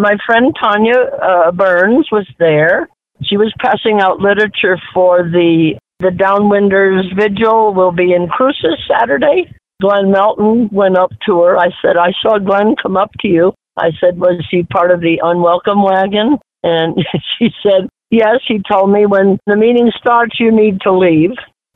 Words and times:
my 0.00 0.16
friend 0.26 0.54
Tanya 0.58 0.96
uh, 1.22 1.52
Burns 1.52 2.08
was 2.10 2.26
there. 2.38 2.88
She 3.22 3.36
was 3.36 3.52
passing 3.58 4.00
out 4.00 4.20
literature 4.20 4.78
for 4.94 5.22
the 5.22 5.74
the 6.00 6.10
Downwinders 6.10 7.14
Vigil. 7.16 7.74
Will 7.74 7.92
be 7.92 8.12
in 8.12 8.28
Cruces 8.28 8.78
Saturday. 8.88 9.52
Glenn 9.80 10.10
Melton 10.10 10.68
went 10.72 10.96
up 10.96 11.10
to 11.26 11.42
her. 11.42 11.56
I 11.56 11.68
said, 11.82 11.96
I 11.96 12.12
saw 12.20 12.38
Glenn 12.38 12.74
come 12.80 12.96
up 12.96 13.10
to 13.20 13.28
you. 13.28 13.52
I 13.76 13.90
said, 14.00 14.18
was 14.18 14.44
he 14.50 14.64
part 14.64 14.90
of 14.90 15.00
the 15.00 15.20
unwelcome 15.22 15.82
wagon? 15.82 16.38
And 16.64 16.96
she 17.38 17.50
said, 17.62 17.88
yes. 18.10 18.40
He 18.46 18.60
told 18.68 18.90
me 18.90 19.06
when 19.06 19.38
the 19.46 19.56
meeting 19.56 19.92
starts, 19.96 20.40
you 20.40 20.50
need 20.50 20.80
to 20.82 20.92
leave. 20.92 21.30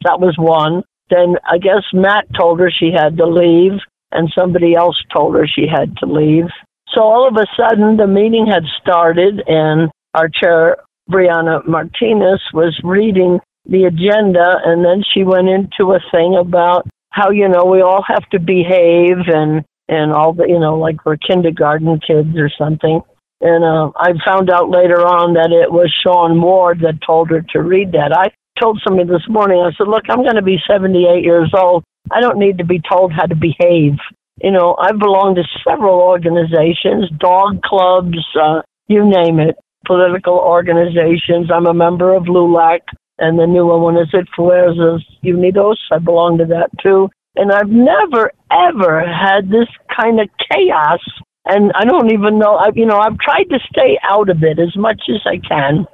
That 0.05 0.21
was 0.21 0.35
one. 0.37 0.83
Then 1.11 1.37
I 1.49 1.59
guess 1.59 1.83
Matt 1.93 2.27
told 2.37 2.59
her 2.59 2.71
she 2.71 2.91
had 2.91 3.17
to 3.19 3.27
leave, 3.27 3.79
and 4.11 4.33
somebody 4.37 4.75
else 4.75 4.97
told 5.15 5.37
her 5.37 5.47
she 5.47 5.67
had 5.71 5.97
to 5.99 6.07
leave. 6.07 6.47
So 6.95 7.01
all 7.03 7.27
of 7.27 7.37
a 7.37 7.47
sudden, 7.57 7.97
the 7.97 8.07
meeting 8.07 8.47
had 8.47 8.65
started, 8.81 9.43
and 9.47 9.91
our 10.15 10.29
chair, 10.29 10.77
Brianna 11.11 11.67
Martinez, 11.67 12.41
was 12.53 12.79
reading 12.85 13.41
the 13.67 13.85
agenda, 13.85 14.59
and 14.65 14.85
then 14.85 15.03
she 15.13 15.25
went 15.25 15.49
into 15.49 15.93
a 15.93 16.01
thing 16.11 16.37
about 16.37 16.87
how 17.11 17.31
you 17.31 17.49
know 17.49 17.65
we 17.65 17.81
all 17.83 18.03
have 18.07 18.29
to 18.31 18.41
behave 18.41 19.17
and 19.27 19.65
and 19.89 20.13
all 20.13 20.33
the 20.33 20.45
you 20.47 20.59
know 20.59 20.77
like 20.77 21.05
we're 21.05 21.17
kindergarten 21.17 22.01
kids 22.07 22.37
or 22.37 22.51
something. 22.59 23.01
And 23.41 23.65
uh, 23.65 23.91
I 23.97 24.13
found 24.25 24.51
out 24.51 24.71
later 24.71 25.05
on 25.05 25.35
that 25.35 25.51
it 25.51 25.71
was 25.73 25.93
Sean 26.03 26.41
Ward 26.41 26.81
that 26.81 27.03
told 27.05 27.31
her 27.31 27.45
to 27.53 27.63
read 27.63 27.93
that. 27.93 28.17
I 28.17 28.31
told 28.61 28.81
somebody 28.87 29.09
this 29.09 29.29
morning. 29.29 29.61
I 29.61 29.73
said, 29.77 29.89
"Look, 29.89 30.05
I'm 30.09 30.23
going 30.23 30.37
to 30.37 30.43
be 30.43 30.63
78 30.69 31.25
years 31.25 31.53
old. 31.57 31.85
I 32.11 32.21
don't 32.21 32.39
need 32.39 32.59
to 32.59 32.65
be 32.65 32.81
told 32.81 33.13
how 33.13 33.27
to 33.27 33.35
behave." 33.35 33.95
You 34.43 34.51
know, 34.51 34.77
I 34.81 34.91
belong 34.91 35.37
to 35.37 35.45
several 35.67 36.01
organizations, 36.01 37.09
dog 37.19 37.63
clubs, 37.63 38.19
uh, 38.41 38.63
you 38.89 39.09
name 39.09 39.39
it, 39.39 39.55
political 39.87 40.35
organizations. 40.35 41.49
I'm 41.55 41.67
a 41.67 41.75
member 41.75 42.13
of 42.13 42.25
LULAC, 42.25 42.81
and 43.19 43.39
the 43.39 43.47
newer 43.47 43.79
one 43.79 43.97
is 43.97 44.09
it 44.13 44.27
Fuerzas 44.37 45.05
Unidos. 45.25 45.77
I 45.93 45.99
belong 45.99 46.39
to 46.39 46.45
that 46.47 46.71
too. 46.83 47.09
And 47.37 47.53
I've 47.53 47.69
never, 47.69 48.33
ever 48.51 49.07
had 49.07 49.49
this 49.49 49.69
kind 49.97 50.21
of 50.21 50.29
chaos. 50.51 51.01
And 51.47 51.73
I 51.75 51.85
don't 51.85 52.13
even 52.13 52.39
know, 52.39 52.57
I, 52.57 52.71
you 52.75 52.85
know, 52.85 52.99
I've 52.99 53.19
tried 53.19 53.45
to 53.45 53.59
stay 53.71 53.99
out 54.03 54.29
of 54.29 54.43
it 54.43 54.59
as 54.59 54.77
much 54.77 55.03
as 55.09 55.21
I 55.25 55.39
can. 55.39 55.87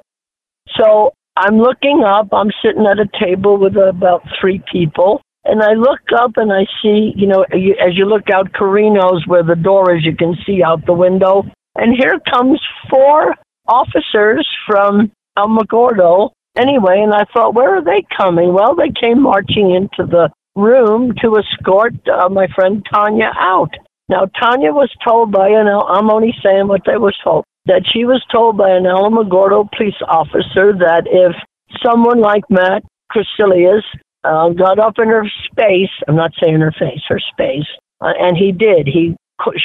So 0.75 1.13
I'm 1.37 1.57
looking 1.57 2.03
up. 2.03 2.29
I'm 2.33 2.51
sitting 2.63 2.85
at 2.85 2.99
a 2.99 3.07
table 3.23 3.57
with 3.57 3.77
about 3.77 4.23
three 4.41 4.61
people. 4.71 5.21
And 5.45 5.63
I 5.63 5.73
look 5.73 6.01
up 6.17 6.31
and 6.35 6.51
I 6.51 6.65
see, 6.81 7.13
you 7.15 7.27
know, 7.27 7.43
as 7.43 7.95
you 7.95 8.05
look 8.05 8.29
out 8.29 8.51
Carino's 8.51 9.25
where 9.25 9.43
the 9.43 9.55
door 9.55 9.95
is, 9.95 10.03
you 10.03 10.15
can 10.15 10.35
see 10.45 10.61
out 10.63 10.85
the 10.85 10.93
window. 10.93 11.43
And 11.75 11.95
here 11.97 12.19
comes 12.29 12.61
four 12.89 13.35
officers 13.67 14.47
from 14.67 15.11
Alamogordo 15.37 16.31
anyway. 16.57 17.01
And 17.01 17.13
I 17.13 17.25
thought, 17.33 17.53
where 17.53 17.77
are 17.77 17.83
they 17.83 18.03
coming? 18.15 18.53
Well, 18.53 18.75
they 18.75 18.91
came 18.91 19.21
marching 19.21 19.73
into 19.73 20.09
the 20.09 20.29
room 20.55 21.13
to 21.21 21.37
escort 21.37 21.93
uh, 22.09 22.29
my 22.29 22.47
friend 22.53 22.85
Tanya 22.91 23.31
out. 23.39 23.71
Now, 24.09 24.25
Tanya 24.41 24.73
was 24.73 24.91
told 25.03 25.31
by 25.31 25.49
an, 25.49 25.67
I'm 25.67 26.09
only 26.09 26.33
saying 26.43 26.67
what 26.67 26.81
they 26.85 26.97
was 26.97 27.15
told, 27.23 27.45
that 27.65 27.83
she 27.91 28.03
was 28.03 28.23
told 28.31 28.57
by 28.57 28.71
an 28.71 28.83
Alamogordo 28.83 29.69
police 29.71 30.01
officer 30.07 30.73
that 30.73 31.03
if 31.05 31.35
someone 31.85 32.19
like 32.19 32.43
Matt 32.49 32.83
Crecelius 33.11 33.83
uh, 34.23 34.49
got 34.49 34.79
up 34.79 34.99
in 34.99 35.07
her 35.07 35.25
space. 35.51 35.89
I'm 36.07 36.15
not 36.15 36.31
saying 36.41 36.59
her 36.59 36.73
face, 36.77 37.01
her 37.07 37.19
space, 37.19 37.67
uh, 38.01 38.13
and 38.19 38.37
he 38.37 38.51
did. 38.51 38.87
He 38.87 39.15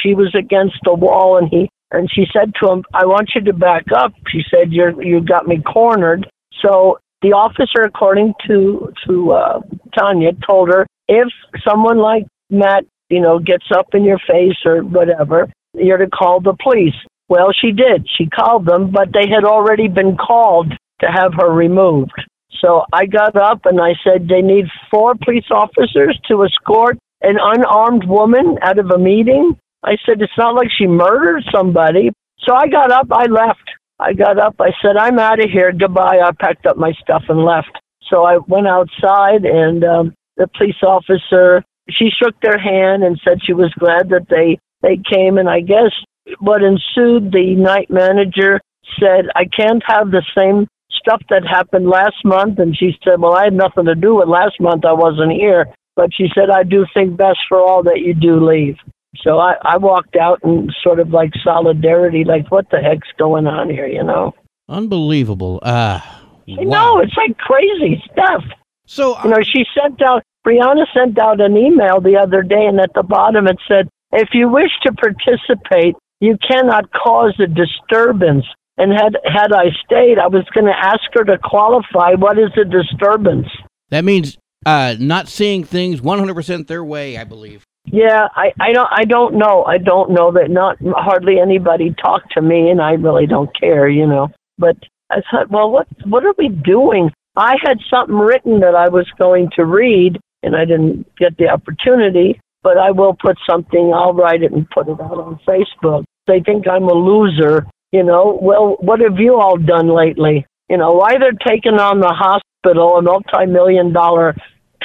she 0.01 0.13
was 0.13 0.33
against 0.35 0.77
the 0.83 0.93
wall, 0.93 1.37
and 1.37 1.49
he 1.49 1.69
and 1.91 2.09
she 2.11 2.25
said 2.31 2.53
to 2.61 2.71
him, 2.71 2.83
"I 2.93 3.05
want 3.05 3.31
you 3.35 3.41
to 3.41 3.53
back 3.53 3.85
up." 3.95 4.13
She 4.29 4.41
said, 4.49 4.71
"You're 4.71 5.01
you 5.01 5.21
got 5.21 5.47
me 5.47 5.61
cornered." 5.61 6.29
So 6.61 6.99
the 7.21 7.33
officer, 7.33 7.81
according 7.83 8.33
to 8.47 8.93
to 9.07 9.31
uh, 9.31 9.59
Tanya, 9.97 10.31
told 10.47 10.69
her 10.69 10.85
if 11.07 11.27
someone 11.67 11.97
like 11.97 12.25
Matt, 12.49 12.85
you 13.09 13.19
know, 13.19 13.39
gets 13.39 13.65
up 13.75 13.87
in 13.93 14.03
your 14.03 14.19
face 14.19 14.57
or 14.65 14.83
whatever, 14.83 15.51
you're 15.73 15.97
to 15.97 16.07
call 16.07 16.39
the 16.39 16.55
police. 16.61 16.95
Well, 17.27 17.51
she 17.51 17.71
did. 17.71 18.07
She 18.17 18.27
called 18.27 18.65
them, 18.65 18.91
but 18.91 19.09
they 19.11 19.27
had 19.27 19.43
already 19.43 19.87
been 19.87 20.15
called 20.15 20.71
to 21.01 21.07
have 21.07 21.33
her 21.39 21.51
removed. 21.51 22.13
So 22.61 22.85
I 22.93 23.05
got 23.05 23.35
up 23.35 23.65
and 23.65 23.79
I 23.79 23.93
said, 24.03 24.27
they 24.27 24.41
need 24.41 24.65
four 24.89 25.15
police 25.15 25.49
officers 25.51 26.19
to 26.27 26.43
escort 26.43 26.97
an 27.21 27.37
unarmed 27.41 28.05
woman 28.07 28.57
out 28.61 28.79
of 28.79 28.91
a 28.91 28.97
meeting. 28.97 29.57
I 29.83 29.97
said, 30.05 30.21
it's 30.21 30.37
not 30.37 30.55
like 30.55 30.69
she 30.75 30.87
murdered 30.87 31.43
somebody. 31.53 32.11
So 32.39 32.53
I 32.53 32.67
got 32.67 32.91
up, 32.91 33.07
I 33.11 33.25
left. 33.25 33.69
I 33.99 34.13
got 34.13 34.37
up, 34.37 34.55
I 34.59 34.71
said, 34.81 34.97
I'm 34.97 35.19
out 35.19 35.43
of 35.43 35.49
here. 35.49 35.71
Goodbye. 35.71 36.19
I 36.23 36.31
packed 36.39 36.65
up 36.65 36.77
my 36.77 36.91
stuff 37.01 37.23
and 37.29 37.45
left. 37.45 37.71
So 38.09 38.23
I 38.23 38.37
went 38.47 38.67
outside 38.67 39.45
and 39.45 39.83
um, 39.83 40.13
the 40.37 40.47
police 40.57 40.81
officer, 40.83 41.63
she 41.89 42.09
shook 42.09 42.39
their 42.41 42.57
hand 42.57 43.03
and 43.03 43.19
said 43.23 43.39
she 43.43 43.53
was 43.53 43.73
glad 43.79 44.09
that 44.09 44.27
they, 44.29 44.59
they 44.81 44.99
came. 45.11 45.37
And 45.37 45.49
I 45.49 45.61
guess 45.61 45.91
what 46.39 46.61
ensued, 46.61 47.31
the 47.31 47.55
night 47.55 47.89
manager 47.89 48.59
said, 48.99 49.25
I 49.35 49.45
can't 49.45 49.83
have 49.87 50.11
the 50.11 50.23
same 50.37 50.67
stuff 51.05 51.21
that 51.29 51.45
happened 51.45 51.87
last 51.87 52.23
month. 52.25 52.57
And 52.59 52.75
she 52.75 52.97
said, 53.03 53.19
Well, 53.21 53.33
I 53.33 53.45
had 53.45 53.53
nothing 53.53 53.85
to 53.85 53.95
do 53.95 54.15
with 54.15 54.27
last 54.27 54.59
month. 54.59 54.85
I 54.85 54.93
wasn't 54.93 55.31
here. 55.31 55.67
But 55.95 56.09
she 56.13 56.27
said, 56.33 56.49
I 56.49 56.63
do 56.63 56.85
think 56.93 57.15
best 57.15 57.39
for 57.47 57.59
all 57.59 57.83
that 57.83 57.99
you 57.99 58.13
do 58.13 58.45
leave. 58.45 58.75
So 59.21 59.39
I, 59.39 59.55
I 59.61 59.77
walked 59.77 60.17
out 60.17 60.39
in 60.43 60.69
sort 60.83 60.99
of 60.99 61.09
like 61.09 61.31
solidarity, 61.41 62.25
like, 62.25 62.51
what 62.51 62.69
the 62.69 62.79
heck's 62.79 63.07
going 63.17 63.47
on 63.47 63.69
here, 63.69 63.87
you 63.87 64.03
know? 64.03 64.33
Unbelievable. 64.67 65.59
Uh, 65.61 66.01
wow. 66.47 66.63
No, 66.63 66.99
it's 66.99 67.15
like 67.15 67.37
crazy 67.37 68.03
stuff. 68.11 68.43
So, 68.87 69.17
you 69.23 69.29
know, 69.29 69.41
she 69.41 69.65
sent 69.79 70.01
out, 70.01 70.23
Brianna 70.45 70.85
sent 70.93 71.17
out 71.17 71.39
an 71.39 71.55
email 71.55 72.01
the 72.01 72.17
other 72.17 72.43
day, 72.43 72.65
and 72.65 72.79
at 72.79 72.93
the 72.93 73.03
bottom 73.03 73.47
it 73.47 73.57
said, 73.67 73.87
if 74.11 74.29
you 74.33 74.49
wish 74.49 74.71
to 74.83 74.93
participate, 74.93 75.95
you 76.19 76.37
cannot 76.47 76.91
cause 76.91 77.35
a 77.39 77.47
disturbance. 77.47 78.45
And 78.77 78.91
had 78.91 79.17
had 79.23 79.53
I 79.53 79.71
stayed, 79.85 80.19
I 80.19 80.27
was 80.27 80.43
going 80.53 80.65
to 80.65 80.77
ask 80.77 81.01
her 81.13 81.23
to 81.23 81.37
qualify 81.37 82.13
what 82.13 82.37
is 82.37 82.51
a 82.57 82.65
disturbance. 82.65 83.47
That 83.89 84.03
means 84.03 84.37
uh, 84.65 84.95
not 84.99 85.27
seeing 85.27 85.63
things 85.63 86.01
100% 86.01 86.67
their 86.67 86.83
way, 86.83 87.17
I 87.17 87.23
believe. 87.23 87.63
Yeah, 87.85 88.27
I, 88.35 88.51
I 88.59 88.73
don't 88.73 88.89
I 88.91 89.05
don't 89.05 89.35
know. 89.35 89.63
I 89.63 89.77
don't 89.77 90.11
know 90.11 90.31
that 90.31 90.49
not 90.49 90.77
hardly 90.81 91.39
anybody 91.39 91.95
talked 92.01 92.33
to 92.33 92.41
me 92.41 92.69
and 92.69 92.81
I 92.81 92.93
really 92.93 93.27
don't 93.27 93.55
care, 93.57 93.87
you 93.87 94.07
know. 94.07 94.29
But 94.57 94.75
I 95.11 95.21
thought, 95.29 95.51
well, 95.51 95.69
what 95.69 95.87
what 96.05 96.25
are 96.25 96.33
we 96.37 96.49
doing? 96.49 97.11
I 97.35 97.55
had 97.63 97.77
something 97.89 98.15
written 98.15 98.61
that 98.61 98.75
I 98.75 98.89
was 98.89 99.07
going 99.19 99.51
to 99.55 99.65
read 99.65 100.19
and 100.41 100.55
I 100.55 100.65
didn't 100.65 101.05
get 101.17 101.37
the 101.37 101.49
opportunity, 101.49 102.39
but 102.63 102.77
I 102.77 102.91
will 102.91 103.13
put 103.13 103.37
something, 103.47 103.93
I'll 103.93 104.13
write 104.13 104.41
it 104.41 104.51
and 104.51 104.69
put 104.69 104.87
it 104.87 104.99
out 104.99 105.19
on 105.19 105.39
Facebook. 105.47 106.03
They 106.27 106.39
think 106.39 106.67
I'm 106.67 106.85
a 106.85 106.93
loser 106.93 107.67
you 107.91 108.03
know, 108.03 108.37
well, 108.41 108.77
what 108.79 108.99
have 108.99 109.19
you 109.19 109.35
all 109.39 109.57
done 109.57 109.87
lately? 109.87 110.45
You 110.69 110.77
know, 110.77 110.93
why 110.93 111.17
they're 111.17 111.31
taking 111.31 111.79
on 111.79 111.99
the 111.99 112.13
hospital, 112.13 112.97
a 112.97 113.01
multi-million 113.01 113.93
dollar 113.93 114.35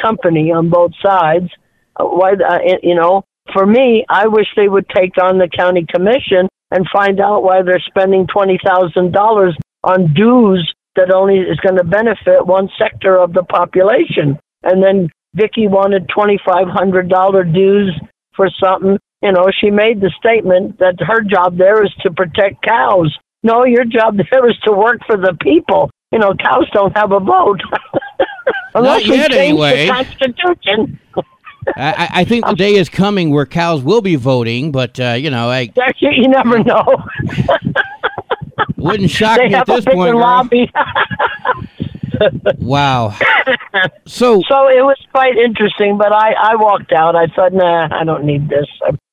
company 0.01 0.53
on 0.53 0.71
both 0.71 0.93
sides. 1.05 1.49
Uh, 1.97 2.05
why, 2.05 2.33
uh, 2.33 2.59
you 2.83 2.95
know, 2.95 3.25
for 3.53 3.67
me, 3.67 4.05
I 4.09 4.29
wish 4.29 4.47
they 4.57 4.69
would 4.69 4.89
take 4.89 5.21
on 5.23 5.39
the 5.39 5.49
county 5.49 5.87
commission 5.93 6.49
and 6.71 6.87
find 6.93 7.21
out 7.21 7.43
why 7.43 7.63
they're 7.63 7.83
spending 7.87 8.27
twenty 8.27 8.59
thousand 8.65 9.13
dollars 9.13 9.57
on 9.83 10.13
dues 10.15 10.73
that 10.97 11.13
only 11.13 11.39
is 11.39 11.59
going 11.61 11.77
to 11.77 11.85
benefit 11.85 12.47
one 12.47 12.69
sector 12.79 13.19
of 13.19 13.33
the 13.33 13.43
population. 13.43 14.39
And 14.63 14.83
then 14.83 15.09
Vicky 15.35 15.67
wanted 15.67 16.09
twenty 16.09 16.39
five 16.45 16.69
hundred 16.69 17.09
dollar 17.09 17.45
dues 17.45 17.99
for 18.41 18.49
something 18.65 18.97
you 19.23 19.33
know, 19.33 19.51
she 19.61 19.71
made 19.71 20.01
the 20.01 20.11
statement 20.19 20.79
that 20.79 20.95
her 21.01 21.21
job 21.23 21.59
there 21.59 21.85
is 21.85 21.93
to 22.01 22.11
protect 22.11 22.63
cows. 22.63 23.15
No, 23.43 23.65
your 23.65 23.85
job 23.85 24.17
there 24.31 24.49
is 24.49 24.57
to 24.65 24.73
work 24.73 24.99
for 25.07 25.17
the 25.17 25.37
people. 25.41 25.91
You 26.13 26.19
know, 26.19 26.35
cows 26.35 26.69
don't 26.73 26.97
have 26.97 27.13
a 27.13 27.21
vote. 27.21 27.61
Not 28.75 29.05
yet, 29.05 29.33
anyway. 29.33 29.87
The 29.87 29.93
Constitution. 29.93 30.99
I, 31.77 32.09
I, 32.15 32.25
think 32.25 32.47
the 32.47 32.55
day 32.55 32.75
is 32.75 32.89
coming 32.89 33.31
where 33.31 33.45
cows 33.45 33.83
will 33.83 34.01
be 34.01 34.17
voting, 34.17 34.73
but 34.73 34.99
uh, 34.99 35.13
you 35.13 35.31
know, 35.31 35.51
I 35.51 35.71
you 35.99 36.27
never 36.29 36.65
know. 36.65 37.05
wouldn't 38.77 39.11
shock 39.11 39.37
they 39.37 39.49
me 39.49 39.55
at 39.55 39.67
this 39.67 39.85
point. 39.85 40.17
Lobby. 40.17 40.73
wow. 42.59 43.17
So 44.07 44.43
so 44.49 44.69
it 44.69 44.83
was 44.83 44.99
quite 45.13 45.37
interesting, 45.37 45.97
but 45.97 46.13
I 46.13 46.33
I 46.33 46.57
walked 46.57 46.93
out. 46.93 47.17
I 47.17 47.27
thought, 47.29 47.53
nah, 47.53 47.89
I 47.91 48.05
don't 48.05 48.25
need 48.25 48.49
this. 48.49 48.67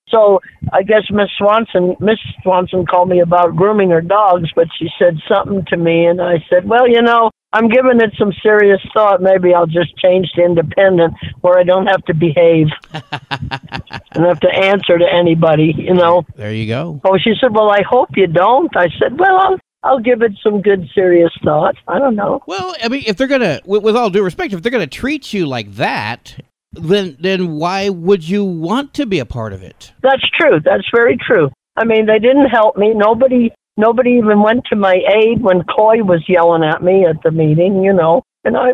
So 0.09 0.39
I 0.71 0.83
guess 0.83 1.03
Miss 1.11 1.29
Swanson, 1.37 1.95
Miss 1.99 2.17
Swanson 2.41 2.85
called 2.85 3.09
me 3.09 3.19
about 3.19 3.55
grooming 3.55 3.89
her 3.89 4.01
dogs, 4.01 4.49
but 4.55 4.67
she 4.77 4.87
said 4.97 5.17
something 5.27 5.65
to 5.67 5.77
me, 5.77 6.05
and 6.05 6.21
I 6.21 6.43
said, 6.49 6.67
well, 6.67 6.87
you 6.87 7.01
know, 7.01 7.29
I'm 7.51 7.67
giving 7.67 7.99
it 7.99 8.13
some 8.17 8.31
serious 8.43 8.81
thought. 8.93 9.21
Maybe 9.21 9.53
I'll 9.53 9.67
just 9.67 9.97
change 9.97 10.29
to 10.35 10.43
independent, 10.43 11.13
where 11.41 11.57
I 11.57 11.63
don't 11.63 11.87
have 11.87 12.03
to 12.05 12.13
behave 12.13 12.67
and 12.93 14.25
have 14.25 14.39
to 14.41 14.49
answer 14.49 14.97
to 14.97 15.05
anybody. 15.11 15.73
You 15.77 15.93
know. 15.93 16.25
There 16.35 16.53
you 16.53 16.67
go. 16.67 17.01
Oh, 17.03 17.17
she 17.17 17.33
said, 17.39 17.53
well, 17.53 17.69
I 17.69 17.81
hope 17.81 18.09
you 18.15 18.27
don't. 18.27 18.75
I 18.75 18.87
said, 18.99 19.19
well, 19.19 19.37
I'll 19.37 19.59
I'll 19.83 19.99
give 19.99 20.21
it 20.21 20.31
some 20.43 20.61
good 20.61 20.87
serious 20.93 21.31
thought. 21.43 21.75
I 21.87 21.99
don't 21.99 22.15
know. 22.15 22.41
Well, 22.47 22.75
I 22.81 22.87
mean, 22.89 23.03
if 23.05 23.17
they're 23.17 23.27
gonna, 23.27 23.61
with, 23.65 23.83
with 23.83 23.95
all 23.95 24.09
due 24.09 24.23
respect, 24.23 24.53
if 24.53 24.61
they're 24.61 24.71
gonna 24.71 24.87
treat 24.87 25.33
you 25.33 25.45
like 25.45 25.73
that, 25.75 26.35
then 26.73 27.17
then 27.19 27.53
why 27.53 27.89
would 27.89 28.27
you 28.27 28.43
want 28.43 28.93
to 28.95 29.05
be 29.05 29.19
a 29.19 29.25
part 29.25 29.53
of 29.53 29.63
it? 29.63 29.93
That's 30.01 30.27
true. 30.39 30.59
That's 30.63 30.87
very 30.93 31.17
true. 31.17 31.49
I 31.75 31.85
mean, 31.85 32.05
they 32.05 32.19
didn't 32.19 32.49
help 32.49 32.77
me. 32.77 32.93
Nobody 32.93 33.51
nobody 33.77 34.11
even 34.11 34.41
went 34.41 34.65
to 34.65 34.75
my 34.75 34.95
aid 34.95 35.41
when 35.41 35.63
Coy 35.63 36.03
was 36.03 36.23
yelling 36.27 36.63
at 36.63 36.83
me 36.83 37.05
at 37.05 37.21
the 37.23 37.31
meeting. 37.31 37.83
You 37.83 37.93
know, 37.93 38.23
and 38.43 38.57
I 38.57 38.71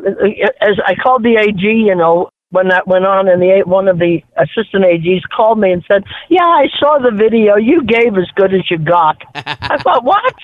as 0.61 0.79
I 0.85 0.95
called 0.95 1.23
the 1.23 1.38
AG, 1.38 1.61
you 1.61 1.95
know, 1.95 2.29
when 2.53 2.67
that 2.67 2.88
went 2.88 3.03
on, 3.03 3.27
and 3.27 3.41
the 3.41 3.63
one 3.65 3.88
of 3.88 3.97
the 3.97 4.21
assistant 4.38 4.85
AGs 4.85 5.21
called 5.35 5.59
me 5.59 5.71
and 5.71 5.83
said, 5.91 6.03
"Yeah, 6.29 6.45
I 6.45 6.67
saw 6.79 7.00
the 7.00 7.11
video. 7.11 7.55
You 7.55 7.83
gave 7.83 8.15
as 8.15 8.29
good 8.35 8.53
as 8.53 8.69
you 8.69 8.77
got." 8.77 9.17
I 9.35 9.77
thought, 9.83 10.03
"What?" 10.03 10.35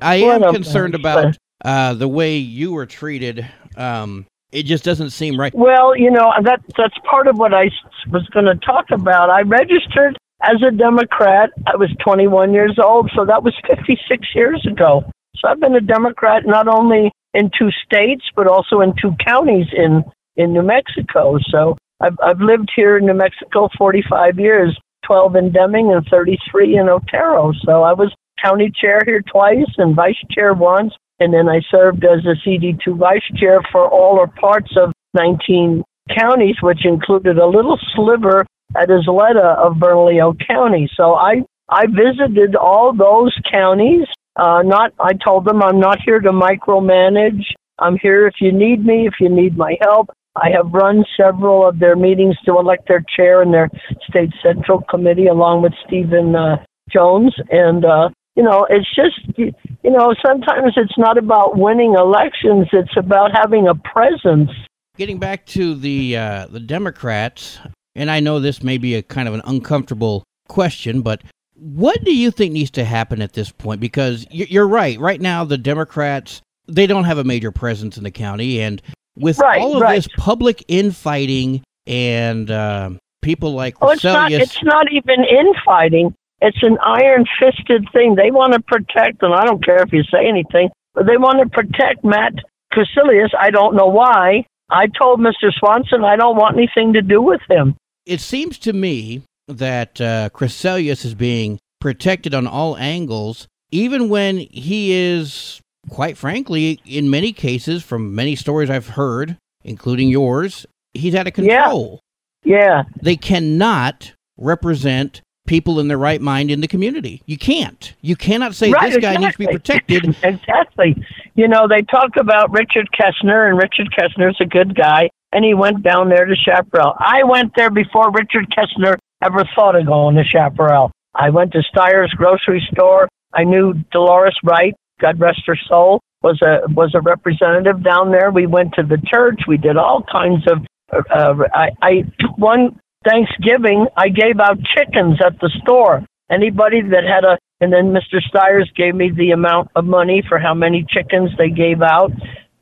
I 0.00 0.16
am 0.16 0.54
concerned 0.54 0.94
about 0.94 1.36
uh, 1.62 1.94
the 1.94 2.08
way 2.08 2.38
you 2.38 2.72
were 2.72 2.86
treated. 2.86 3.46
Um, 3.76 4.26
it 4.50 4.62
just 4.64 4.84
doesn't 4.84 5.10
seem 5.10 5.38
right. 5.38 5.54
Well, 5.54 5.94
you 5.94 6.10
know 6.10 6.32
that 6.42 6.60
that's 6.78 6.96
part 7.08 7.28
of 7.28 7.36
what 7.36 7.52
I 7.52 7.70
was 8.10 8.26
going 8.32 8.46
to 8.46 8.56
talk 8.56 8.86
about. 8.90 9.28
I 9.28 9.42
registered 9.42 10.16
as 10.42 10.62
a 10.66 10.70
Democrat. 10.70 11.50
I 11.66 11.76
was 11.76 11.94
21 12.02 12.54
years 12.54 12.78
old, 12.82 13.10
so 13.14 13.26
that 13.26 13.42
was 13.42 13.54
56 13.68 14.28
years 14.34 14.66
ago. 14.66 15.04
So 15.36 15.48
I've 15.48 15.60
been 15.60 15.76
a 15.76 15.80
Democrat 15.80 16.44
not 16.46 16.68
only 16.68 17.12
in 17.34 17.50
two 17.56 17.70
states 17.84 18.24
but 18.34 18.48
also 18.48 18.80
in 18.80 18.92
two 19.00 19.14
counties 19.24 19.66
in 19.72 20.02
in 20.40 20.52
New 20.52 20.62
Mexico. 20.62 21.38
So 21.50 21.76
I've 22.00 22.18
I've 22.22 22.40
lived 22.40 22.70
here 22.74 22.96
in 22.98 23.06
New 23.06 23.14
Mexico 23.14 23.68
45 23.76 24.38
years, 24.38 24.78
12 25.06 25.36
in 25.36 25.52
Deming 25.52 25.92
and 25.92 26.06
33 26.10 26.78
in 26.78 26.88
Otero. 26.88 27.52
So 27.64 27.82
I 27.82 27.92
was 27.92 28.12
county 28.42 28.72
chair 28.80 29.02
here 29.04 29.22
twice 29.22 29.70
and 29.78 29.94
vice 29.94 30.20
chair 30.30 30.54
once. 30.54 30.92
And 31.20 31.34
then 31.34 31.48
I 31.48 31.60
served 31.70 32.04
as 32.04 32.24
a 32.24 32.48
CD2 32.48 32.96
vice 32.96 33.26
chair 33.36 33.60
for 33.70 33.86
all 33.86 34.18
or 34.18 34.26
parts 34.26 34.72
of 34.76 34.92
19 35.14 35.82
counties, 36.18 36.56
which 36.62 36.86
included 36.86 37.38
a 37.38 37.46
little 37.46 37.78
sliver 37.94 38.46
at 38.76 38.88
Isleta 38.88 39.56
of 39.58 39.78
Bernalillo 39.78 40.34
County. 40.46 40.88
So 40.96 41.14
I, 41.14 41.42
I 41.68 41.86
visited 41.86 42.56
all 42.56 42.94
those 42.94 43.36
counties. 43.50 44.06
Uh, 44.36 44.62
not, 44.62 44.92
I 44.98 45.12
told 45.12 45.44
them 45.44 45.62
I'm 45.62 45.78
not 45.78 45.98
here 46.04 46.20
to 46.20 46.30
micromanage. 46.30 47.42
I'm 47.78 47.98
here 48.00 48.26
if 48.26 48.34
you 48.40 48.52
need 48.52 48.84
me, 48.84 49.06
if 49.06 49.14
you 49.20 49.28
need 49.28 49.58
my 49.58 49.76
help. 49.82 50.08
I 50.36 50.50
have 50.50 50.72
run 50.72 51.04
several 51.16 51.66
of 51.66 51.78
their 51.78 51.96
meetings 51.96 52.36
to 52.46 52.58
elect 52.58 52.88
their 52.88 53.04
chair 53.16 53.42
and 53.42 53.52
their 53.52 53.68
state 54.08 54.30
central 54.42 54.82
committee 54.88 55.26
along 55.26 55.62
with 55.62 55.72
Stephen 55.86 56.36
uh, 56.36 56.64
Jones. 56.88 57.34
And 57.50 57.84
uh, 57.84 58.10
you 58.36 58.42
know, 58.42 58.66
it's 58.70 58.88
just, 58.94 59.20
you 59.36 59.90
know, 59.90 60.14
sometimes 60.24 60.74
it's 60.76 60.96
not 60.96 61.18
about 61.18 61.58
winning 61.58 61.94
elections, 61.94 62.68
it's 62.72 62.96
about 62.96 63.32
having 63.34 63.66
a 63.68 63.74
presence. 63.74 64.50
Getting 64.96 65.18
back 65.18 65.46
to 65.46 65.74
the 65.74 66.16
uh, 66.16 66.46
the 66.46 66.60
Democrats, 66.60 67.58
and 67.94 68.10
I 68.10 68.20
know 68.20 68.38
this 68.38 68.62
may 68.62 68.78
be 68.78 68.94
a 68.94 69.02
kind 69.02 69.28
of 69.28 69.34
an 69.34 69.42
uncomfortable 69.44 70.24
question, 70.48 71.02
but 71.02 71.22
what 71.54 72.02
do 72.04 72.14
you 72.14 72.30
think 72.30 72.52
needs 72.52 72.70
to 72.72 72.84
happen 72.84 73.20
at 73.20 73.32
this 73.32 73.50
point? 73.50 73.80
Because 73.80 74.26
you're 74.30 74.68
right. 74.68 74.98
Right 74.98 75.20
now, 75.20 75.44
the 75.44 75.58
Democrats 75.58 76.40
they 76.68 76.86
don't 76.86 77.04
have 77.04 77.18
a 77.18 77.24
major 77.24 77.50
presence 77.50 77.98
in 77.98 78.04
the 78.04 78.10
county, 78.10 78.60
and 78.60 78.80
with 79.16 79.38
right, 79.38 79.60
all 79.60 79.76
of 79.76 79.82
right. 79.82 79.96
this 79.96 80.08
public 80.16 80.64
infighting 80.68 81.62
and 81.86 82.50
uh, 82.50 82.90
people 83.22 83.54
like 83.54 83.76
oh, 83.80 83.90
it's 83.90 84.04
not, 84.04 84.32
it's 84.32 84.62
not 84.62 84.86
even 84.92 85.24
infighting. 85.24 86.14
It's 86.40 86.62
an 86.62 86.78
iron 86.84 87.26
fisted 87.38 87.86
thing. 87.92 88.14
They 88.14 88.30
want 88.30 88.54
to 88.54 88.60
protect, 88.60 89.22
and 89.22 89.34
I 89.34 89.44
don't 89.44 89.64
care 89.64 89.82
if 89.82 89.92
you 89.92 90.02
say 90.04 90.26
anything, 90.26 90.70
but 90.94 91.06
they 91.06 91.18
want 91.18 91.40
to 91.40 91.48
protect 91.48 92.04
Matt 92.04 92.32
Crecelius. 92.72 93.30
I 93.38 93.50
don't 93.50 93.74
know 93.74 93.88
why. 93.88 94.46
I 94.70 94.86
told 94.86 95.20
Mr. 95.20 95.52
Swanson 95.52 96.04
I 96.04 96.16
don't 96.16 96.36
want 96.36 96.56
anything 96.56 96.92
to 96.94 97.02
do 97.02 97.20
with 97.20 97.40
him. 97.48 97.76
It 98.06 98.20
seems 98.20 98.58
to 98.60 98.72
me 98.72 99.22
that 99.48 100.00
uh, 100.00 100.30
Crecelius 100.32 101.04
is 101.04 101.14
being 101.14 101.58
protected 101.80 102.34
on 102.34 102.46
all 102.46 102.76
angles, 102.76 103.48
even 103.70 104.08
when 104.08 104.38
he 104.38 104.92
is, 104.92 105.60
quite 105.88 106.16
frankly, 106.16 106.80
in 106.84 107.10
many 107.10 107.32
cases, 107.32 107.82
from 107.82 108.14
many 108.14 108.36
stories 108.36 108.70
I've 108.70 108.88
heard, 108.88 109.36
including 109.64 110.08
yours, 110.08 110.66
he's 110.94 111.14
out 111.14 111.26
of 111.26 111.32
control. 111.32 112.00
Yeah. 112.44 112.56
yeah. 112.56 112.82
They 113.02 113.16
cannot 113.16 114.12
represent 114.36 115.22
people 115.46 115.80
in 115.80 115.88
their 115.88 115.98
right 115.98 116.20
mind 116.20 116.50
in 116.50 116.60
the 116.60 116.68
community. 116.68 117.22
You 117.26 117.36
can't. 117.36 117.92
You 118.00 118.14
cannot 118.14 118.54
say 118.54 118.70
right, 118.70 118.92
this 118.92 119.02
guy 119.02 119.14
exactly. 119.14 119.24
needs 119.24 119.32
to 119.32 119.38
be 119.38 119.46
protected. 119.46 120.16
exactly. 120.22 121.06
You 121.34 121.48
know, 121.48 121.66
they 121.68 121.82
talk 121.82 122.10
about 122.18 122.52
Richard 122.52 122.88
Kessner, 122.92 123.48
and 123.48 123.58
Richard 123.58 123.88
Kessner's 123.96 124.38
a 124.40 124.44
good 124.44 124.76
guy, 124.76 125.10
and 125.32 125.44
he 125.44 125.54
went 125.54 125.82
down 125.82 126.08
there 126.08 126.24
to 126.24 126.36
Chaparral. 126.36 126.94
I 126.98 127.24
went 127.24 127.52
there 127.56 127.70
before 127.70 128.10
Richard 128.12 128.46
Kessner 128.56 128.96
ever 129.22 129.44
thought 129.54 129.76
of 129.76 129.86
going 129.86 130.16
to 130.16 130.24
Chaparral. 130.24 130.90
I 131.14 131.30
went 131.30 131.52
to 131.52 131.62
Steyer's 131.74 132.12
grocery 132.14 132.66
store. 132.72 133.08
I 133.32 133.44
knew 133.44 133.74
Dolores 133.92 134.38
Wright, 134.44 134.74
God 135.00 135.18
rest 135.18 135.42
her 135.46 135.58
soul, 135.68 136.00
was 136.22 136.40
a 136.42 136.70
was 136.72 136.94
a 136.94 137.00
representative 137.00 137.82
down 137.82 138.10
there. 138.10 138.30
We 138.30 138.46
went 138.46 138.74
to 138.74 138.82
the 138.82 138.98
church. 139.06 139.40
We 139.48 139.56
did 139.56 139.76
all 139.76 140.04
kinds 140.10 140.44
of. 140.50 140.58
Uh, 140.92 141.44
I, 141.54 141.70
I 141.82 141.92
one 142.36 142.80
Thanksgiving, 143.04 143.86
I 143.96 144.08
gave 144.08 144.40
out 144.40 144.58
chickens 144.76 145.18
at 145.24 145.40
the 145.40 145.50
store. 145.62 146.04
Anybody 146.30 146.82
that 146.82 147.04
had 147.04 147.24
a, 147.24 147.38
and 147.60 147.72
then 147.72 147.94
Mr. 147.94 148.20
Steyer's 148.20 148.70
gave 148.76 148.94
me 148.94 149.10
the 149.10 149.30
amount 149.30 149.70
of 149.74 149.86
money 149.86 150.22
for 150.28 150.38
how 150.38 150.52
many 150.52 150.84
chickens 150.88 151.30
they 151.38 151.48
gave 151.48 151.80
out, 151.80 152.12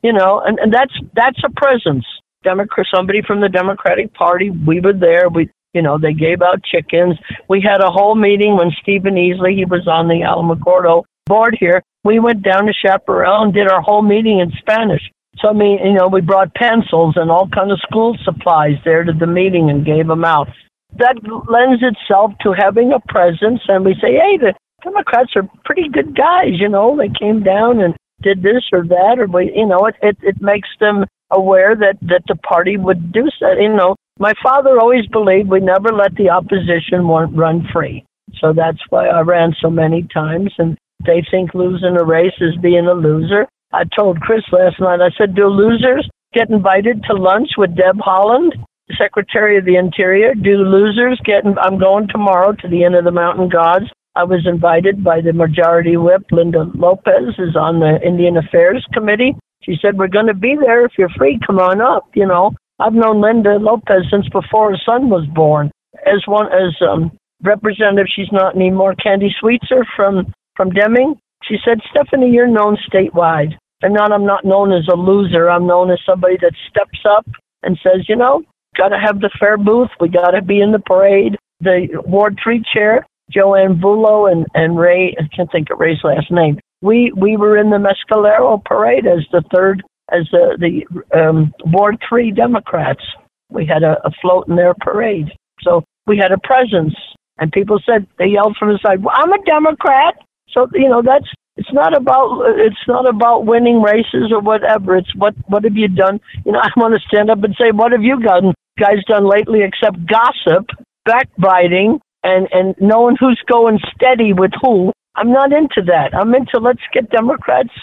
you 0.03 0.13
know, 0.13 0.41
and, 0.41 0.59
and 0.61 0.73
that's, 0.73 0.95
that's 1.15 1.41
a 1.45 1.51
presence. 1.51 2.05
Democrat, 2.45 2.87
somebody 2.95 3.21
from 3.27 3.41
the 3.41 3.49
Democratic 3.49 4.15
Party, 4.15 4.51
we 4.51 4.81
were 4.81 4.93
there. 4.93 5.29
We, 5.29 5.51
you 5.75 5.83
know, 5.83 5.99
they 5.99 6.15
gave 6.15 6.41
out 6.41 6.63
chickens. 6.63 7.17
We 7.49 7.61
had 7.61 7.83
a 7.83 7.91
whole 7.91 8.15
meeting 8.15 8.57
when 8.57 8.71
Stephen 8.81 9.15
Easley, 9.15 9.57
he 9.57 9.65
was 9.65 9.89
on 9.89 10.07
the 10.07 10.23
Alamogordo 10.23 11.03
board 11.29 11.57
here. 11.61 11.83
We 12.05 12.19
went 12.19 12.43
down 12.43 12.67
to 12.67 12.73
Chaparral 12.73 13.43
and 13.43 13.53
did 13.53 13.69
our 13.69 13.83
whole 13.83 14.03
meeting 14.03 14.41
in 14.41 14.51
Spanish. 14.59 15.03
So 15.39 15.51
I 15.51 15.53
mean, 15.53 15.79
you 15.85 15.93
know, 15.93 16.09
we 16.09 16.21
brought 16.21 16.55
pencils 16.55 17.15
and 17.17 17.31
all 17.31 17.49
kind 17.49 17.71
of 17.71 17.79
school 17.81 18.17
supplies 18.25 18.77
there 18.85 19.05
to 19.05 19.13
the 19.13 19.27
meeting 19.27 19.71
and 19.71 19.87
gave 19.87 20.07
them 20.07 20.25
out. 20.25 20.49
That 20.97 21.17
lends 21.49 21.83
itself 21.83 22.33
to 22.43 22.53
having 22.53 22.93
a 22.93 23.01
presence, 23.13 23.61
and 23.69 23.85
we 23.85 23.95
say, 23.95 24.15
hey, 24.15 24.39
the 24.39 24.55
Democrats 24.83 25.33
are 25.37 25.49
pretty 25.65 25.89
good 25.89 26.17
guys. 26.17 26.59
You 26.59 26.69
know, 26.69 26.97
they 26.97 27.11
came 27.11 27.43
down 27.43 27.81
and 27.81 27.95
did 28.23 28.43
this 28.43 28.65
or 28.73 28.85
that, 28.87 29.17
or 29.19 29.27
we, 29.27 29.53
you 29.55 29.67
know, 29.67 29.87
it 29.87 29.95
it, 30.03 30.17
it 30.23 30.41
makes 30.41 30.69
them 30.81 31.05
aware 31.31 31.77
that 31.77 31.99
that 32.03 32.23
the 32.27 32.37
party 32.37 32.77
would 32.77 33.13
do 33.13 33.29
so. 33.39 33.53
You 33.53 33.75
know, 33.75 33.95
my 34.19 34.33
father 34.43 34.81
always 34.81 35.07
believed 35.07 35.51
we 35.51 35.61
never 35.61 35.93
let 35.93 36.15
the 36.17 36.31
opposition 36.31 37.07
run 37.07 37.69
free. 37.73 38.05
So 38.41 38.53
that's 38.53 38.81
why 38.91 39.09
I 39.09 39.21
ran 39.21 39.55
so 39.61 39.71
many 39.71 40.03
times, 40.13 40.53
and 40.59 40.77
they 41.05 41.25
think 41.31 41.55
losing 41.55 41.97
a 41.97 42.05
race 42.05 42.37
is 42.41 42.57
being 42.63 42.87
a 42.87 42.95
loser. 42.95 43.47
I 43.73 43.85
told 43.97 44.21
Chris 44.21 44.43
last 44.51 44.81
night, 44.81 45.01
I 45.01 45.11
said, 45.17 45.35
do 45.35 45.47
losers 45.47 46.09
get 46.33 46.51
invited 46.51 47.03
to 47.05 47.15
lunch 47.15 47.51
with 47.57 47.77
Deb 47.77 47.97
Haaland, 47.97 48.53
Secretary 48.97 49.59
of 49.59 49.65
the 49.65 49.77
Interior? 49.77 50.35
Do 50.35 50.57
losers 50.59 51.21
get, 51.25 51.45
in, 51.45 51.59
I'm 51.59 51.79
going 51.79 52.09
tomorrow 52.09 52.53
to 52.53 52.69
the 52.69 52.85
Inn 52.85 52.95
of 52.95 53.05
the 53.05 53.11
Mountain 53.11 53.51
Gods. 53.51 53.85
I 54.17 54.25
was 54.25 54.47
invited 54.47 55.05
by 55.05 55.21
the 55.21 55.33
majority 55.33 55.97
whip, 55.97 56.23
Linda 56.33 56.65
Lopez, 56.75 57.39
is 57.39 57.55
on 57.55 57.79
the 57.79 58.01
Indian 58.05 58.37
Affairs 58.39 58.85
Committee. 58.93 59.37
She 59.63 59.77
said, 59.81 59.99
we're 59.99 60.09
going 60.09 60.27
to 60.27 60.35
be 60.35 60.57
there. 60.59 60.85
If 60.85 60.93
you're 60.99 61.11
free, 61.11 61.39
come 61.47 61.59
on 61.59 61.81
up. 61.81 62.09
You 62.15 62.27
know, 62.27 62.53
I've 62.81 62.95
known 62.95 63.21
Linda 63.21 63.59
Lopez 63.61 64.07
since 64.11 64.29
before 64.31 64.71
her 64.71 64.79
son 64.85 65.11
was 65.11 65.27
born. 65.35 65.71
As 66.07 66.23
one, 66.27 66.47
as 66.47 66.75
um, 66.81 67.13
representative, 67.43 68.07
she's 68.15 68.33
not 68.33 68.57
anymore. 68.57 68.95
Candie 68.95 69.35
Sweetser 69.41 69.85
from, 69.95 70.33
from 70.59 70.71
Deming, 70.71 71.15
she 71.45 71.57
said, 71.65 71.79
Stephanie, 71.89 72.31
you're 72.31 72.49
known 72.49 72.77
statewide. 72.93 73.55
And 73.81 73.95
not 73.95 74.13
I'm 74.13 74.27
not 74.27 74.45
known 74.45 74.73
as 74.73 74.89
a 74.93 74.97
loser. 74.97 75.49
I'm 75.49 75.67
known 75.67 75.91
as 75.91 76.01
somebody 76.05 76.37
that 76.43 76.53
steps 76.69 76.99
up 77.09 77.25
and 77.63 77.79
says, 77.81 78.09
you 78.09 78.17
know, 78.17 78.43
got 78.77 78.89
to 78.89 78.99
have 78.99 79.21
the 79.21 79.31
fair 79.39 79.57
booth. 79.57 79.91
We 80.01 80.09
got 80.09 80.33
to 80.33 80.43
be 80.43 80.61
in 80.61 80.73
the 80.73 80.81
parade. 80.81 81.37
The 81.61 82.03
Ward 82.05 82.39
3 82.43 82.63
chair, 82.75 83.07
Joanne 83.31 83.81
Vulo 83.81 84.31
and, 84.31 84.47
and 84.55 84.77
Ray, 84.77 85.15
I 85.19 85.29
can't 85.35 85.51
think 85.53 85.71
of 85.71 85.79
Ray's 85.79 86.03
last 86.03 86.31
name. 86.31 86.59
We 86.83 87.13
we 87.17 87.37
were 87.37 87.57
in 87.57 87.71
the 87.71 87.79
Mescalero 87.79 88.65
parade 88.65 89.07
as 89.07 89.25
the 89.33 89.43
third, 89.53 89.83
as 90.11 90.29
the, 90.33 90.57
the 90.59 91.19
um, 91.19 91.53
Ward 91.67 91.99
3 92.09 92.33
Democrats. 92.33 93.03
We 93.51 93.65
had 93.65 93.83
a, 93.85 93.97
a 94.05 94.11
float 94.21 94.49
in 94.49 94.57
their 94.57 94.75
parade. 94.75 95.29
So 95.63 95.85
we 96.07 96.19
had 96.19 96.33
a 96.33 96.39
presence. 96.39 96.95
And 97.39 97.53
people 97.53 97.81
said 97.87 98.07
they 98.19 98.27
yelled 98.27 98.57
from 98.59 98.73
the 98.73 98.79
side, 98.85 99.03
well, 99.03 99.15
"I'm 99.17 99.33
a 99.33 99.45
Democrat." 99.45 100.17
So 100.59 100.67
you 100.75 100.89
know 100.89 101.03
that's 101.03 101.29
it's 101.57 101.73
not 101.73 101.97
about 101.97 102.43
it's 102.57 102.87
not 102.89 103.09
about 103.09 103.47
winning 103.47 103.81
races 103.81 104.33
or 104.33 104.41
whatever. 104.41 104.97
It's 104.97 105.15
what 105.15 105.35
what 105.47 105.65
have 105.65 105.77
you 105.77 105.89
done? 105.89 106.21
You 106.45 106.53
know, 106.53 106.61
I 106.63 106.71
want 106.77 106.95
to 106.95 107.01
stand 107.07 107.31
up 107.31 107.43
and 107.45 107.55
say, 107.59 107.71
what 107.71 107.93
have 107.93 108.03
you 108.03 108.21
done, 108.21 108.55
guys, 108.79 109.05
done 109.07 109.29
lately 109.29 109.61
except 109.63 109.99
gossip, 110.07 110.67
backbiting, 111.05 112.01
and 112.25 112.49
and 112.53 112.75
knowing 112.81 113.17
who's 113.19 113.41
going 113.49 113.79
steady 113.95 114.33
with 114.33 114.53
who. 114.61 114.93
I'm 115.15 115.33
not 115.33 115.53
into 115.53 115.83
that. 115.87 116.15
I'm 116.15 116.35
into 116.35 116.59
let's 116.59 116.83
get 116.93 117.11
Democrats. 117.11 117.75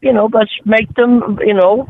You 0.00 0.12
know, 0.12 0.28
let's 0.32 0.52
make 0.64 0.92
them. 0.94 1.38
You 1.44 1.54
know, 1.54 1.88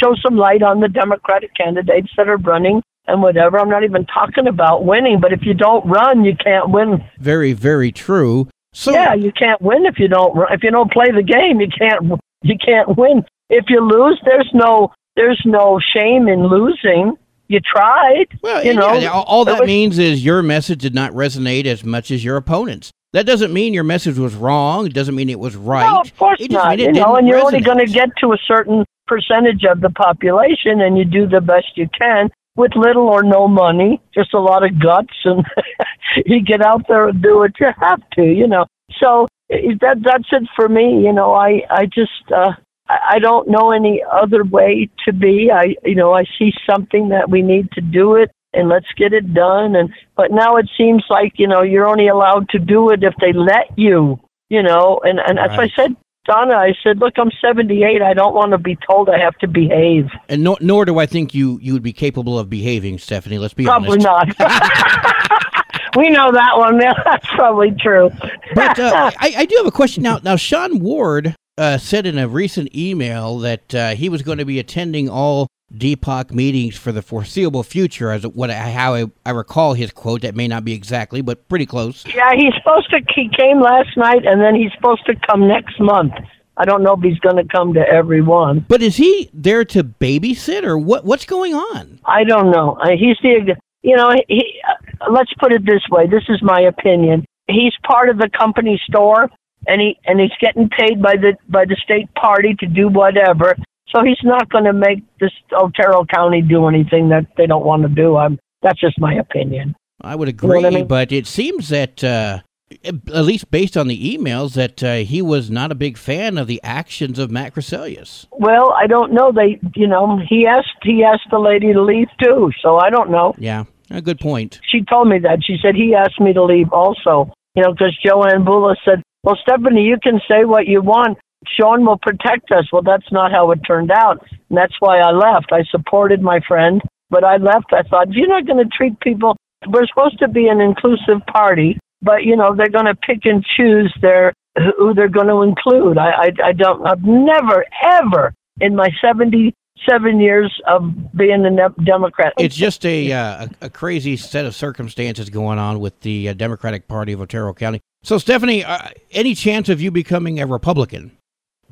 show 0.00 0.14
some 0.24 0.36
light 0.36 0.62
on 0.62 0.80
the 0.80 0.88
Democratic 0.88 1.54
candidates 1.54 2.08
that 2.16 2.28
are 2.28 2.38
running 2.38 2.82
and 3.06 3.22
whatever. 3.22 3.58
I'm 3.58 3.68
not 3.68 3.84
even 3.84 4.04
talking 4.06 4.46
about 4.46 4.84
winning, 4.84 5.20
but 5.20 5.32
if 5.32 5.40
you 5.42 5.54
don't 5.54 5.86
run, 5.86 6.24
you 6.24 6.34
can't 6.36 6.70
win. 6.70 7.04
Very, 7.18 7.52
very 7.52 7.92
true. 7.92 8.48
So 8.76 8.92
yeah, 8.92 9.14
you 9.14 9.32
can't 9.32 9.60
win 9.62 9.86
if 9.86 9.98
you 9.98 10.06
don't. 10.06 10.36
If 10.50 10.62
you 10.62 10.70
don't 10.70 10.92
play 10.92 11.10
the 11.10 11.22
game, 11.22 11.62
you 11.62 11.68
can't 11.68 12.20
you 12.42 12.58
can't 12.62 12.94
win. 12.94 13.24
If 13.48 13.64
you 13.70 13.80
lose, 13.80 14.20
there's 14.26 14.50
no 14.52 14.92
there's 15.16 15.40
no 15.46 15.80
shame 15.94 16.28
in 16.28 16.46
losing. 16.46 17.16
You 17.48 17.60
tried. 17.60 18.26
Well, 18.42 18.62
you 18.62 18.74
know, 18.74 18.92
yeah, 18.92 19.12
all 19.12 19.46
that 19.46 19.60
was, 19.60 19.66
means 19.66 19.98
is 19.98 20.22
your 20.22 20.42
message 20.42 20.82
did 20.82 20.94
not 20.94 21.12
resonate 21.12 21.64
as 21.64 21.84
much 21.84 22.10
as 22.10 22.22
your 22.22 22.36
opponent's. 22.36 22.90
That 23.14 23.24
doesn't 23.24 23.50
mean 23.50 23.72
your 23.72 23.82
message 23.82 24.18
was 24.18 24.34
wrong. 24.34 24.84
It 24.84 24.92
doesn't 24.92 25.14
mean 25.14 25.30
it 25.30 25.40
was 25.40 25.56
right. 25.56 25.90
No, 25.90 26.02
of 26.02 26.14
course 26.18 26.38
not. 26.50 26.78
You 26.78 26.92
know, 26.92 27.16
and 27.16 27.26
you're 27.26 27.38
only 27.38 27.60
going 27.60 27.78
to 27.78 27.90
get 27.90 28.10
to 28.18 28.34
a 28.34 28.38
certain 28.46 28.84
percentage 29.06 29.64
of 29.64 29.80
the 29.80 29.88
population, 29.88 30.82
and 30.82 30.98
you 30.98 31.06
do 31.06 31.26
the 31.26 31.40
best 31.40 31.78
you 31.78 31.88
can 31.98 32.28
with 32.56 32.72
little 32.74 33.08
or 33.08 33.22
no 33.22 33.46
money, 33.46 34.00
just 34.14 34.34
a 34.34 34.40
lot 34.40 34.64
of 34.64 34.80
guts, 34.80 35.14
and 35.24 35.44
you 36.26 36.42
get 36.42 36.62
out 36.62 36.86
there 36.88 37.08
and 37.08 37.22
do 37.22 37.38
what 37.38 37.52
you 37.60 37.68
have 37.80 38.00
to. 38.14 38.22
You 38.22 38.48
know, 38.48 38.66
so 38.98 39.28
that 39.48 39.98
that's 40.02 40.28
it 40.32 40.48
for 40.56 40.68
me. 40.68 41.04
You 41.04 41.12
know, 41.12 41.34
I 41.34 41.62
I 41.70 41.86
just 41.86 42.32
uh, 42.34 42.52
I 42.88 43.18
don't 43.18 43.48
know 43.48 43.70
any 43.70 44.02
other 44.10 44.44
way 44.44 44.88
to 45.04 45.12
be. 45.12 45.50
I 45.52 45.76
you 45.84 45.94
know 45.94 46.12
I 46.12 46.24
see 46.38 46.52
something 46.68 47.10
that 47.10 47.30
we 47.30 47.42
need 47.42 47.70
to 47.72 47.80
do 47.80 48.16
it 48.16 48.30
and 48.54 48.68
let's 48.68 48.90
get 48.96 49.12
it 49.12 49.34
done. 49.34 49.76
And 49.76 49.92
but 50.16 50.30
now 50.30 50.56
it 50.56 50.68
seems 50.76 51.04
like 51.10 51.34
you 51.36 51.46
know 51.46 51.62
you're 51.62 51.86
only 51.86 52.08
allowed 52.08 52.48
to 52.50 52.58
do 52.58 52.90
it 52.90 53.04
if 53.04 53.14
they 53.20 53.32
let 53.32 53.76
you. 53.76 54.18
You 54.48 54.62
know, 54.62 55.00
and 55.02 55.18
and 55.18 55.38
right. 55.38 55.50
as 55.50 55.58
I 55.58 55.68
said 55.76 55.96
Donna, 56.26 56.54
I 56.54 56.74
said, 56.82 56.98
"Look, 56.98 57.14
I'm 57.18 57.30
78. 57.40 58.02
I 58.02 58.14
don't 58.14 58.34
want 58.34 58.52
to 58.52 58.58
be 58.58 58.76
told 58.88 59.08
I 59.08 59.18
have 59.18 59.36
to 59.38 59.48
behave." 59.48 60.10
And 60.28 60.42
nor, 60.42 60.58
nor 60.60 60.84
do 60.84 60.98
I 60.98 61.06
think 61.06 61.34
you 61.34 61.58
you 61.62 61.72
would 61.72 61.82
be 61.82 61.92
capable 61.92 62.38
of 62.38 62.50
behaving, 62.50 62.98
Stephanie. 62.98 63.38
Let's 63.38 63.54
be 63.54 63.64
probably 63.64 64.04
honest. 64.04 64.38
not. 64.38 65.12
we 65.96 66.10
know 66.10 66.32
that 66.32 66.56
one. 66.56 66.78
That's 67.04 67.26
probably 67.34 67.72
true. 67.72 68.10
but 68.54 68.78
uh, 68.78 69.10
I, 69.18 69.34
I, 69.38 69.44
do 69.44 69.56
have 69.56 69.66
a 69.66 69.72
question 69.72 70.02
now. 70.02 70.18
Now, 70.22 70.36
Sean 70.36 70.80
Ward 70.80 71.34
uh, 71.58 71.78
said 71.78 72.06
in 72.06 72.18
a 72.18 72.28
recent 72.28 72.74
email 72.74 73.38
that 73.38 73.74
uh, 73.74 73.94
he 73.94 74.08
was 74.08 74.22
going 74.22 74.38
to 74.38 74.44
be 74.44 74.58
attending 74.58 75.08
all 75.08 75.48
DPOC 75.74 76.30
meetings 76.30 76.76
for 76.76 76.92
the 76.92 77.02
foreseeable 77.02 77.64
future, 77.64 78.10
as 78.10 78.24
what 78.26 78.50
how 78.50 78.94
I, 78.94 79.06
I, 79.24 79.30
recall 79.30 79.74
his 79.74 79.90
quote. 79.90 80.22
That 80.22 80.36
may 80.36 80.46
not 80.46 80.64
be 80.64 80.72
exactly, 80.72 81.22
but 81.22 81.48
pretty 81.48 81.66
close. 81.66 82.04
Yeah, 82.06 82.32
he's 82.34 82.54
supposed 82.54 82.88
to. 82.90 83.00
He 83.14 83.28
came 83.36 83.60
last 83.60 83.96
night, 83.96 84.24
and 84.24 84.40
then 84.40 84.54
he's 84.54 84.70
supposed 84.74 85.04
to 85.06 85.14
come 85.26 85.48
next 85.48 85.80
month. 85.80 86.12
I 86.56 86.64
don't 86.64 86.82
know 86.82 86.94
if 86.94 87.00
he's 87.00 87.18
going 87.18 87.36
to 87.36 87.44
come 87.44 87.74
to 87.74 87.80
every 87.80 88.22
one. 88.22 88.64
But 88.68 88.80
is 88.80 88.96
he 88.96 89.28
there 89.34 89.64
to 89.66 89.82
babysit, 89.82 90.62
or 90.62 90.78
what? 90.78 91.04
What's 91.04 91.26
going 91.26 91.54
on? 91.54 91.98
I 92.04 92.24
don't 92.24 92.50
know. 92.50 92.78
He's 92.96 93.16
the. 93.22 93.56
You 93.82 93.96
know, 93.96 94.10
he. 94.28 94.60
Uh, 94.68 95.10
let's 95.10 95.32
put 95.34 95.52
it 95.52 95.66
this 95.66 95.82
way. 95.90 96.06
This 96.06 96.24
is 96.28 96.40
my 96.42 96.60
opinion. 96.60 97.24
He's 97.48 97.74
part 97.84 98.08
of 98.08 98.18
the 98.18 98.30
company 98.30 98.80
store, 98.86 99.28
and 99.66 99.80
he 99.80 99.98
and 100.04 100.20
he's 100.20 100.30
getting 100.40 100.68
paid 100.68 101.02
by 101.02 101.16
the 101.16 101.36
by 101.48 101.64
the 101.64 101.76
state 101.82 102.12
party 102.14 102.54
to 102.60 102.66
do 102.66 102.88
whatever. 102.88 103.56
So 103.94 104.02
he's 104.02 104.18
not 104.24 104.48
going 104.48 104.64
to 104.64 104.72
make 104.72 105.02
this 105.20 105.32
Otero 105.52 106.04
County 106.12 106.42
do 106.42 106.66
anything 106.66 107.08
that 107.10 107.26
they 107.36 107.46
don't 107.46 107.64
want 107.64 107.82
to 107.82 107.88
do. 107.88 108.16
I'm, 108.16 108.38
that's 108.62 108.80
just 108.80 108.98
my 108.98 109.14
opinion. 109.14 109.74
I 110.00 110.16
would 110.16 110.28
agree, 110.28 110.56
you 110.56 110.62
know 110.62 110.68
I 110.68 110.70
mean? 110.70 110.86
but 110.86 111.12
it 111.12 111.26
seems 111.26 111.68
that, 111.68 112.02
uh, 112.02 112.40
at 112.84 113.24
least 113.24 113.50
based 113.50 113.76
on 113.76 113.86
the 113.86 114.16
emails, 114.16 114.54
that 114.54 114.82
uh, 114.82 114.96
he 114.96 115.22
was 115.22 115.50
not 115.50 115.70
a 115.70 115.74
big 115.74 115.96
fan 115.96 116.36
of 116.36 116.48
the 116.48 116.60
actions 116.62 117.18
of 117.18 117.30
Matt 117.30 117.54
Crecelius. 117.54 118.26
Well, 118.32 118.72
I 118.72 118.86
don't 118.86 119.12
know. 119.12 119.32
They, 119.32 119.60
you 119.76 119.86
know, 119.86 120.20
he 120.28 120.46
asked 120.46 120.76
he 120.82 121.04
asked 121.04 121.28
the 121.30 121.38
lady 121.38 121.72
to 121.72 121.80
leave 121.80 122.08
too, 122.22 122.50
so 122.60 122.78
I 122.78 122.90
don't 122.90 123.10
know. 123.10 123.34
Yeah, 123.38 123.64
a 123.90 124.02
good 124.02 124.18
point. 124.18 124.60
She 124.68 124.82
told 124.82 125.08
me 125.08 125.20
that. 125.20 125.44
She 125.44 125.56
said 125.62 125.76
he 125.76 125.94
asked 125.94 126.20
me 126.20 126.32
to 126.32 126.42
leave 126.42 126.72
also. 126.72 127.32
You 127.54 127.62
know, 127.62 127.72
because 127.72 127.96
Joanne 128.04 128.44
Bula 128.44 128.74
said, 128.84 129.00
"Well, 129.22 129.38
Stephanie, 129.40 129.84
you 129.84 129.96
can 130.02 130.20
say 130.28 130.44
what 130.44 130.66
you 130.66 130.82
want, 130.82 131.18
Sean 131.46 131.84
will 131.84 131.98
protect 131.98 132.50
us. 132.50 132.66
Well, 132.72 132.82
that's 132.82 133.10
not 133.12 133.30
how 133.30 133.50
it 133.50 133.60
turned 133.66 133.90
out. 133.90 134.24
And 134.48 134.56
that's 134.56 134.74
why 134.80 134.98
I 134.98 135.10
left. 135.10 135.52
I 135.52 135.62
supported 135.70 136.22
my 136.22 136.40
friend, 136.46 136.80
but 137.10 137.24
I 137.24 137.36
left. 137.36 137.72
I 137.72 137.82
thought, 137.82 138.12
you're 138.12 138.28
not 138.28 138.46
going 138.46 138.62
to 138.62 138.70
treat 138.70 138.98
people, 139.00 139.36
we're 139.68 139.86
supposed 139.86 140.18
to 140.20 140.28
be 140.28 140.48
an 140.48 140.60
inclusive 140.60 141.24
party, 141.32 141.78
but, 142.02 142.24
you 142.24 142.36
know, 142.36 142.54
they're 142.54 142.68
going 142.68 142.86
to 142.86 142.94
pick 142.94 143.24
and 143.24 143.44
choose 143.56 143.92
their 144.00 144.32
who 144.78 144.94
they're 144.94 145.08
going 145.08 145.26
to 145.26 145.42
include. 145.42 145.98
I, 145.98 146.10
I, 146.10 146.30
I 146.44 146.52
don't, 146.52 146.86
I've 146.86 147.04
never, 147.04 147.64
ever 147.84 148.32
in 148.60 148.74
my 148.74 148.90
77 149.02 150.20
years 150.20 150.60
of 150.66 150.82
being 151.14 151.44
a 151.44 151.68
Democrat. 151.84 152.32
It's 152.38 152.56
just 152.56 152.86
a, 152.86 153.12
uh, 153.12 153.48
a 153.60 153.70
crazy 153.70 154.16
set 154.16 154.46
of 154.46 154.54
circumstances 154.54 155.28
going 155.28 155.58
on 155.58 155.80
with 155.80 156.00
the 156.00 156.30
uh, 156.30 156.32
Democratic 156.32 156.88
Party 156.88 157.12
of 157.12 157.20
Otero 157.20 157.52
County. 157.52 157.80
So, 158.02 158.18
Stephanie, 158.18 158.64
uh, 158.64 158.90
any 159.10 159.34
chance 159.34 159.68
of 159.68 159.80
you 159.80 159.90
becoming 159.90 160.40
a 160.40 160.46
Republican? 160.46 161.12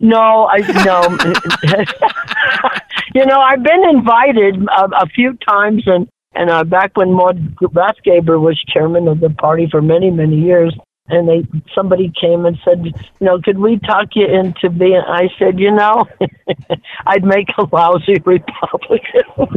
No, 0.05 0.47
I 0.51 0.59
no. 0.85 1.01
you 3.15 3.25
know, 3.25 3.41
I've 3.41 3.63
been 3.63 3.89
invited 3.89 4.57
a, 4.69 4.85
a 5.03 5.07
few 5.07 5.33
times, 5.49 5.83
and 5.87 6.07
and 6.35 6.51
uh, 6.51 6.63
back 6.63 6.95
when 6.95 7.11
Maud 7.11 7.57
Rathgeber 7.57 8.39
was 8.39 8.63
chairman 8.69 9.09
of 9.09 9.21
the 9.21 9.31
party 9.31 9.67
for 9.71 9.81
many 9.81 10.11
many 10.11 10.37
years, 10.37 10.77
and 11.09 11.27
they 11.27 11.47
somebody 11.75 12.13
came 12.21 12.45
and 12.45 12.59
said, 12.67 12.85
you 12.85 12.93
know, 13.23 13.41
could 13.41 13.59
we 13.59 13.79
talk 13.79 14.09
you 14.15 14.27
into 14.27 14.69
being? 14.69 15.01
I 15.09 15.31
said, 15.39 15.59
you 15.59 15.71
know, 15.71 16.05
I'd 17.07 17.25
make 17.25 17.49
a 17.57 17.67
lousy 17.73 18.21
Republican. 18.27 19.23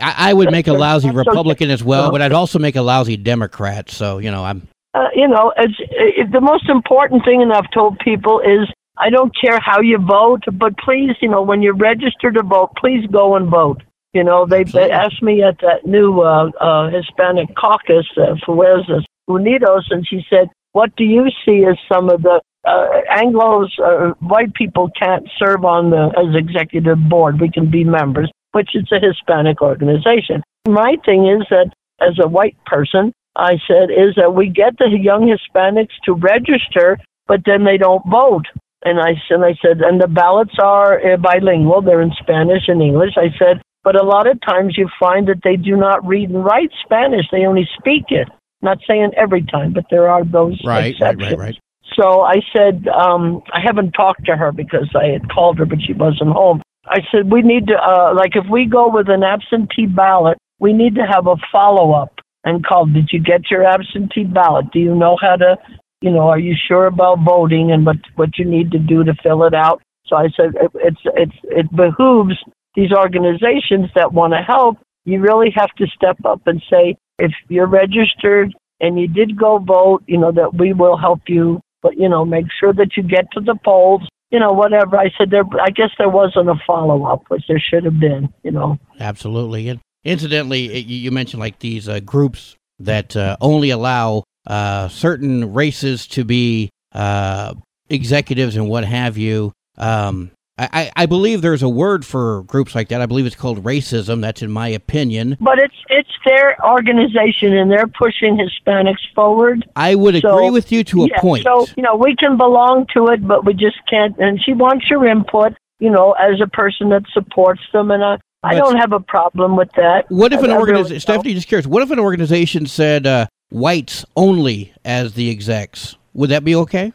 I, 0.00 0.30
I, 0.30 0.34
would 0.34 0.50
make 0.50 0.66
a 0.66 0.72
lousy 0.72 1.12
Republican 1.12 1.70
as 1.70 1.84
well, 1.84 2.10
but 2.10 2.22
I'd 2.22 2.32
also 2.32 2.58
make 2.58 2.74
a 2.74 2.82
lousy 2.82 3.16
Democrat. 3.16 3.88
So 3.88 4.18
you 4.18 4.32
know, 4.32 4.44
I'm. 4.44 4.66
Uh, 4.94 5.06
you 5.14 5.28
know, 5.28 5.52
it's, 5.56 5.76
it, 5.78 6.32
the 6.32 6.40
most 6.40 6.68
important 6.68 7.24
thing, 7.24 7.40
and 7.40 7.52
I've 7.52 7.70
told 7.70 8.00
people 8.00 8.40
is 8.40 8.68
I 9.00 9.10
don't 9.10 9.32
care 9.40 9.58
how 9.60 9.80
you 9.80 9.98
vote, 9.98 10.42
but 10.52 10.76
please, 10.78 11.16
you 11.22 11.28
know, 11.28 11.42
when 11.42 11.62
you 11.62 11.72
register 11.72 12.30
to 12.30 12.42
vote, 12.42 12.72
please 12.76 13.06
go 13.10 13.36
and 13.36 13.48
vote. 13.48 13.82
You 14.12 14.24
know, 14.24 14.46
they, 14.46 14.64
they 14.64 14.90
asked 14.90 15.22
me 15.22 15.42
at 15.42 15.58
that 15.60 15.86
new 15.86 16.20
uh, 16.20 16.50
uh, 16.60 16.90
Hispanic 16.90 17.54
caucus, 17.56 18.06
uh, 18.16 18.34
Fuerzas 18.44 19.04
Unidos, 19.28 19.84
and 19.90 20.06
she 20.06 20.20
said, 20.28 20.48
what 20.72 20.94
do 20.96 21.04
you 21.04 21.28
see 21.44 21.64
as 21.64 21.76
some 21.90 22.10
of 22.10 22.22
the 22.22 22.40
uh, 22.64 22.86
Anglos, 23.10 23.68
uh, 23.82 24.12
white 24.20 24.52
people 24.54 24.90
can't 25.00 25.26
serve 25.38 25.64
on 25.64 25.90
the 25.90 26.10
as 26.18 26.36
executive 26.36 26.98
board. 27.08 27.40
We 27.40 27.50
can 27.50 27.70
be 27.70 27.84
members, 27.84 28.30
which 28.52 28.70
is 28.74 28.84
a 28.92 29.00
Hispanic 29.00 29.62
organization. 29.62 30.42
My 30.68 30.96
thing 31.06 31.26
is 31.26 31.46
that 31.50 31.72
as 32.00 32.18
a 32.22 32.28
white 32.28 32.56
person, 32.66 33.12
I 33.36 33.52
said 33.66 33.90
is 33.90 34.14
that 34.16 34.34
we 34.34 34.48
get 34.50 34.76
the 34.78 34.90
young 34.90 35.34
Hispanics 35.34 35.94
to 36.04 36.12
register, 36.12 36.98
but 37.26 37.40
then 37.46 37.64
they 37.64 37.78
don't 37.78 38.04
vote. 38.10 38.46
And 38.82 38.98
I, 38.98 39.12
and 39.28 39.44
I 39.44 39.54
said, 39.60 39.80
and 39.82 40.00
the 40.00 40.08
ballots 40.08 40.54
are 40.62 40.98
uh, 41.04 41.16
bilingual, 41.18 41.82
they're 41.82 42.00
in 42.00 42.12
Spanish 42.20 42.62
and 42.68 42.80
English. 42.80 43.12
I 43.16 43.28
said, 43.38 43.60
but 43.84 43.96
a 43.96 44.02
lot 44.02 44.26
of 44.26 44.40
times 44.40 44.76
you 44.76 44.88
find 44.98 45.28
that 45.28 45.40
they 45.44 45.56
do 45.56 45.76
not 45.76 46.06
read 46.06 46.30
and 46.30 46.44
write 46.44 46.70
Spanish, 46.84 47.26
they 47.30 47.44
only 47.44 47.68
speak 47.78 48.04
it. 48.08 48.28
Not 48.62 48.78
saying 48.86 49.12
every 49.16 49.42
time, 49.42 49.72
but 49.72 49.84
there 49.90 50.08
are 50.08 50.24
those 50.24 50.60
right, 50.64 50.92
exceptions. 50.92 51.22
Right, 51.22 51.38
right, 51.38 51.38
right. 51.38 51.58
So 51.98 52.22
I 52.22 52.36
said, 52.54 52.88
um, 52.88 53.42
I 53.52 53.60
haven't 53.64 53.92
talked 53.92 54.24
to 54.26 54.36
her 54.36 54.52
because 54.52 54.88
I 54.94 55.08
had 55.08 55.30
called 55.30 55.58
her, 55.58 55.66
but 55.66 55.78
she 55.86 55.92
wasn't 55.92 56.30
home. 56.30 56.62
I 56.86 57.00
said, 57.10 57.30
we 57.30 57.42
need 57.42 57.66
to, 57.68 57.74
uh, 57.74 58.14
like, 58.14 58.36
if 58.36 58.44
we 58.50 58.66
go 58.66 58.88
with 58.88 59.08
an 59.08 59.22
absentee 59.22 59.86
ballot, 59.86 60.38
we 60.58 60.72
need 60.72 60.94
to 60.94 61.02
have 61.02 61.26
a 61.26 61.36
follow 61.50 61.92
up 61.92 62.20
and 62.44 62.64
call, 62.64 62.86
did 62.86 63.10
you 63.12 63.20
get 63.20 63.50
your 63.50 63.64
absentee 63.64 64.24
ballot? 64.24 64.70
Do 64.72 64.78
you 64.78 64.94
know 64.94 65.16
how 65.20 65.36
to 65.36 65.58
you 66.00 66.10
know, 66.10 66.28
are 66.28 66.38
you 66.38 66.54
sure 66.68 66.86
about 66.86 67.18
voting 67.24 67.72
and 67.72 67.84
what 67.84 67.96
what 68.16 68.38
you 68.38 68.44
need 68.44 68.70
to 68.72 68.78
do 68.78 69.04
to 69.04 69.14
fill 69.22 69.44
it 69.44 69.54
out? 69.54 69.82
So 70.06 70.16
I 70.16 70.28
said 70.36 70.54
it, 70.54 70.70
it's 70.74 71.00
it's 71.04 71.36
it 71.44 71.76
behooves 71.76 72.36
these 72.74 72.92
organizations 72.92 73.90
that 73.94 74.12
want 74.12 74.32
to 74.32 74.40
help. 74.40 74.78
You 75.04 75.20
really 75.20 75.52
have 75.54 75.70
to 75.76 75.86
step 75.86 76.18
up 76.24 76.46
and 76.46 76.62
say 76.70 76.96
if 77.18 77.32
you're 77.48 77.66
registered 77.66 78.54
and 78.80 78.98
you 78.98 79.08
did 79.08 79.36
go 79.38 79.58
vote, 79.58 80.02
you 80.06 80.18
know 80.18 80.32
that 80.32 80.54
we 80.54 80.72
will 80.72 80.96
help 80.96 81.20
you. 81.28 81.60
But 81.82 81.96
you 81.98 82.08
know, 82.08 82.24
make 82.24 82.46
sure 82.58 82.72
that 82.72 82.96
you 82.96 83.02
get 83.02 83.30
to 83.32 83.40
the 83.40 83.58
polls. 83.64 84.02
You 84.30 84.38
know, 84.38 84.52
whatever. 84.52 84.96
I 84.96 85.10
said 85.18 85.30
there. 85.30 85.44
I 85.60 85.70
guess 85.70 85.90
there 85.98 86.08
wasn't 86.08 86.48
a 86.48 86.54
follow 86.66 87.04
up, 87.04 87.24
which 87.28 87.42
there 87.48 87.60
should 87.60 87.84
have 87.84 88.00
been. 88.00 88.32
You 88.42 88.52
know. 88.52 88.78
Absolutely. 88.98 89.68
And 89.68 89.80
incidentally, 90.04 90.78
you 90.80 91.10
mentioned 91.10 91.40
like 91.40 91.58
these 91.58 91.88
uh, 91.88 92.00
groups 92.00 92.56
that 92.78 93.16
uh, 93.16 93.36
only 93.40 93.70
allow 93.70 94.24
uh, 94.50 94.88
certain 94.88 95.54
races 95.54 96.08
to 96.08 96.24
be 96.24 96.70
uh, 96.92 97.54
executives 97.88 98.56
and 98.56 98.68
what 98.68 98.84
have 98.84 99.16
you. 99.16 99.52
Um, 99.78 100.32
I, 100.58 100.90
I 100.94 101.06
believe 101.06 101.40
there's 101.40 101.62
a 101.62 101.68
word 101.68 102.04
for 102.04 102.42
groups 102.42 102.74
like 102.74 102.88
that. 102.88 103.00
I 103.00 103.06
believe 103.06 103.24
it's 103.24 103.36
called 103.36 103.64
racism. 103.64 104.20
That's 104.20 104.42
in 104.42 104.50
my 104.50 104.68
opinion. 104.68 105.38
But 105.40 105.58
it's 105.58 105.74
it's 105.88 106.10
their 106.26 106.56
organization 106.68 107.56
and 107.56 107.70
they're 107.70 107.86
pushing 107.86 108.36
Hispanics 108.36 108.98
forward. 109.14 109.66
I 109.76 109.94
would 109.94 110.20
So, 110.20 110.36
agree 110.36 110.50
with 110.50 110.70
you 110.70 110.84
to 110.84 111.04
a 111.04 111.08
yeah, 111.08 111.20
point. 111.20 111.44
So 111.44 111.66
you 111.76 111.82
know 111.82 111.94
we 111.94 112.14
can 112.14 112.36
belong 112.36 112.86
to 112.94 113.06
it, 113.06 113.26
but 113.26 113.46
we 113.46 113.54
just 113.54 113.78
can't. 113.88 114.18
And 114.18 114.42
she 114.42 114.52
wants 114.52 114.90
your 114.90 115.06
input. 115.06 115.54
You 115.78 115.88
know, 115.90 116.12
as 116.12 116.42
a 116.42 116.46
person 116.46 116.90
that 116.90 117.04
supports 117.14 117.62
them, 117.72 117.90
and 117.90 118.04
I 118.04 118.18
I 118.42 118.54
don't 118.54 118.76
have 118.76 118.92
a 118.92 119.00
problem 119.00 119.56
with 119.56 119.70
that. 119.76 120.10
what 120.10 120.34
if 120.34 120.40
an 120.40 120.50
I 120.50 120.56
really 120.56 120.60
organization. 120.60 121.00
Stephanie, 121.00 121.32
just 121.34 121.48
curious, 121.48 121.66
what 121.66 121.82
if 121.82 121.90
an 121.90 121.98
organization 121.98 122.66
said 122.66 123.06
uh, 123.06 123.26
whites 123.50 124.04
only 124.16 124.72
as 124.84 125.14
the 125.14 125.30
execs? 125.30 125.96
Would 126.14 126.30
that 126.30 126.44
be 126.44 126.54
okay? 126.54 126.92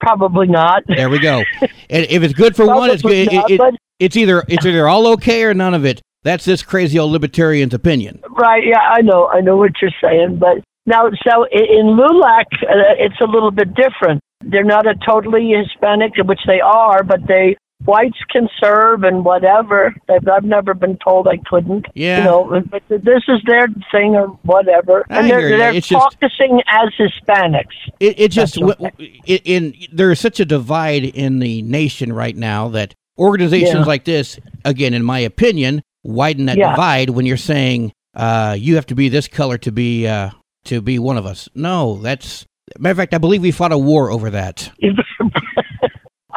Probably 0.00 0.46
not. 0.46 0.84
There 0.86 1.10
we 1.10 1.18
go. 1.18 1.42
and 1.60 2.06
if 2.08 2.22
it's 2.22 2.34
good 2.34 2.54
for 2.54 2.66
one, 2.66 2.90
it's 2.90 3.02
good. 3.02 3.32
not, 3.32 3.50
It, 3.50 3.60
it, 3.60 3.74
it's 3.98 4.16
either 4.16 4.44
it's 4.48 4.64
either 4.64 4.86
all 4.86 5.08
okay 5.08 5.42
or 5.42 5.54
none 5.54 5.74
of 5.74 5.84
it. 5.84 6.00
That's 6.22 6.44
this 6.44 6.62
crazy 6.62 6.98
old 6.98 7.12
libertarian's 7.12 7.74
opinion. 7.74 8.22
Right. 8.30 8.64
Yeah, 8.64 8.80
I 8.80 9.02
know. 9.02 9.28
I 9.28 9.40
know 9.40 9.56
what 9.56 9.72
you're 9.80 9.90
saying. 10.00 10.38
But 10.38 10.58
now, 10.86 11.08
so 11.26 11.44
in 11.50 11.96
LULAC, 11.96 12.44
uh, 12.62 12.94
it's 12.98 13.20
a 13.20 13.24
little 13.24 13.50
bit 13.50 13.74
different. 13.74 14.20
They're 14.40 14.64
not 14.64 14.86
a 14.86 14.94
totally 15.06 15.50
Hispanic, 15.50 16.12
which 16.24 16.40
they 16.46 16.60
are, 16.60 17.02
but 17.02 17.26
they 17.26 17.56
whites 17.84 18.18
can 18.30 18.48
serve 18.60 19.04
and 19.04 19.24
whatever. 19.24 19.94
I've, 20.08 20.26
I've 20.28 20.44
never 20.44 20.74
been 20.74 20.98
told 20.98 21.28
I 21.28 21.38
couldn't. 21.48 21.86
Yeah. 21.94 22.18
You 22.18 22.24
know, 22.24 22.62
but 22.70 22.82
this 22.88 23.22
is 23.28 23.40
their 23.46 23.68
thing 23.92 24.14
or 24.16 24.28
whatever, 24.42 25.04
I 25.10 25.20
and 25.20 25.30
they're 25.30 25.48
they're 25.56 25.72
just- 25.80 25.92
as 25.92 26.90
Hispanics. 26.98 27.64
It, 28.00 28.20
it 28.20 28.30
just 28.32 28.54
w- 28.56 28.74
w- 28.74 29.12
it, 29.26 29.42
in 29.44 29.74
there 29.92 30.10
is 30.10 30.20
such 30.20 30.40
a 30.40 30.44
divide 30.44 31.04
in 31.04 31.38
the 31.38 31.62
nation 31.62 32.12
right 32.12 32.36
now 32.36 32.68
that 32.68 32.94
organizations 33.18 33.74
Yeah. 33.80 33.84
like 33.84 34.04
this, 34.04 34.38
again, 34.64 34.94
in 34.94 35.02
my 35.04 35.18
opinion, 35.20 35.82
widen 36.04 36.46
that 36.46 36.56
Yeah. 36.56 36.70
divide 36.70 37.10
when 37.10 37.26
you're 37.26 37.36
saying 37.36 37.92
uh, 38.14 38.56
you 38.58 38.74
have 38.76 38.86
to 38.86 38.94
be 38.94 39.08
this 39.08 39.28
color 39.28 39.58
to 39.58 39.70
be 39.72 40.06
uh, 40.06 40.30
to 40.64 40.80
be 40.80 40.98
one 40.98 41.16
of 41.16 41.26
us. 41.26 41.48
No, 41.54 41.98
that's 41.98 42.44
matter 42.78 42.92
of 42.92 42.96
fact, 42.98 43.14
I 43.14 43.18
believe 43.18 43.42
we 43.42 43.50
fought 43.52 43.72
a 43.72 43.78
war 43.78 44.10
over 44.10 44.30
that. 44.30 44.70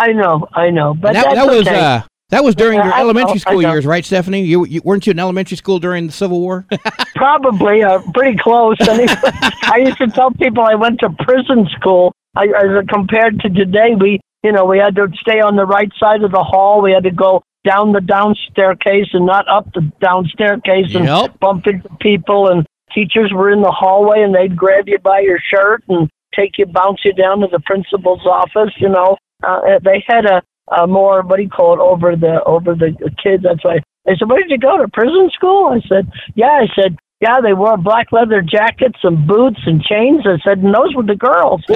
I 0.01 0.13
know, 0.13 0.47
I 0.53 0.71
know, 0.71 0.95
but 0.95 1.13
that, 1.13 1.35
that 1.35 1.45
was 1.45 1.67
okay. 1.67 1.79
uh, 1.79 2.01
that 2.29 2.43
was 2.43 2.55
during 2.55 2.79
Yeah, 2.79 2.85
your 2.85 2.93
I 2.93 3.01
elementary 3.01 3.35
I 3.35 3.37
school 3.37 3.61
years, 3.61 3.85
right, 3.85 4.03
Stephanie? 4.03 4.41
You, 4.41 4.65
you 4.65 4.81
weren't 4.83 5.05
you 5.05 5.11
in 5.11 5.19
elementary 5.19 5.57
school 5.57 5.77
during 5.79 6.07
the 6.07 6.11
Civil 6.13 6.39
War? 6.39 6.65
Probably, 7.15 7.83
uh, 7.83 7.99
pretty 8.13 8.37
close. 8.37 8.77
Anyway, 8.81 9.13
I 9.63 9.77
used 9.77 9.97
to 9.99 10.07
tell 10.07 10.31
people 10.31 10.63
I 10.63 10.73
went 10.75 10.99
to 11.01 11.09
prison 11.19 11.67
school. 11.77 12.13
I, 12.35 12.45
as 12.45 12.85
compared 12.87 13.39
to 13.41 13.49
today, 13.49 13.93
we, 13.99 14.19
you 14.43 14.51
know, 14.51 14.65
we 14.65 14.79
had 14.79 14.95
to 14.95 15.07
stay 15.19 15.39
on 15.39 15.55
the 15.55 15.65
right 15.65 15.91
side 15.99 16.23
of 16.23 16.31
the 16.31 16.43
hall. 16.43 16.81
We 16.81 16.93
had 16.93 17.03
to 17.03 17.11
go 17.11 17.43
down 17.63 17.91
the 17.91 18.01
down 18.01 18.35
staircase 18.49 19.09
and 19.13 19.25
not 19.25 19.47
up 19.47 19.71
the 19.73 19.81
down 20.01 20.25
staircase 20.33 20.95
and 20.95 21.05
Yep. 21.05 21.39
bump 21.39 21.67
into 21.67 21.89
people. 21.99 22.47
And 22.49 22.65
teachers 22.91 23.31
were 23.33 23.51
in 23.51 23.61
the 23.61 23.71
hallway 23.71 24.23
and 24.23 24.33
they'd 24.33 24.55
grab 24.57 24.87
you 24.87 24.97
by 24.99 25.19
your 25.19 25.37
shirt 25.39 25.83
and 25.89 26.09
take 26.33 26.57
you, 26.57 26.65
bounce 26.65 27.01
you 27.03 27.13
down 27.13 27.41
to 27.41 27.47
the 27.51 27.59
principal's 27.59 28.25
office. 28.25 28.73
You 28.77 28.89
know, 28.89 29.17
uh, 29.43 29.79
they 29.83 30.03
had 30.07 30.25
a, 30.25 30.41
a 30.75 30.87
more 30.87 31.21
what 31.23 31.37
do 31.37 31.43
you 31.43 31.49
call 31.49 31.73
it 31.73 31.79
over 31.79 32.15
the 32.15 32.43
over 32.45 32.75
the 32.75 32.93
kids. 33.21 33.43
That's 33.43 33.63
why 33.63 33.79
they 34.05 34.15
said, 34.17 34.29
"Where 34.29 34.41
did 34.41 34.49
you 34.51 34.57
go 34.57 34.77
to 34.77 34.87
prison 34.87 35.29
school?" 35.33 35.67
I 35.67 35.79
said, 35.87 36.11
"Yeah." 36.35 36.61
I 36.63 36.67
said, 36.75 36.97
"Yeah." 37.19 37.41
They 37.41 37.53
wore 37.53 37.77
black 37.77 38.11
leather 38.11 38.41
jackets 38.41 38.99
and 39.03 39.27
boots 39.27 39.59
and 39.65 39.81
chains. 39.81 40.25
I 40.25 40.37
said, 40.43 40.59
"And 40.59 40.73
those 40.73 40.95
were 40.95 41.03
the 41.03 41.15
girls." 41.15 41.63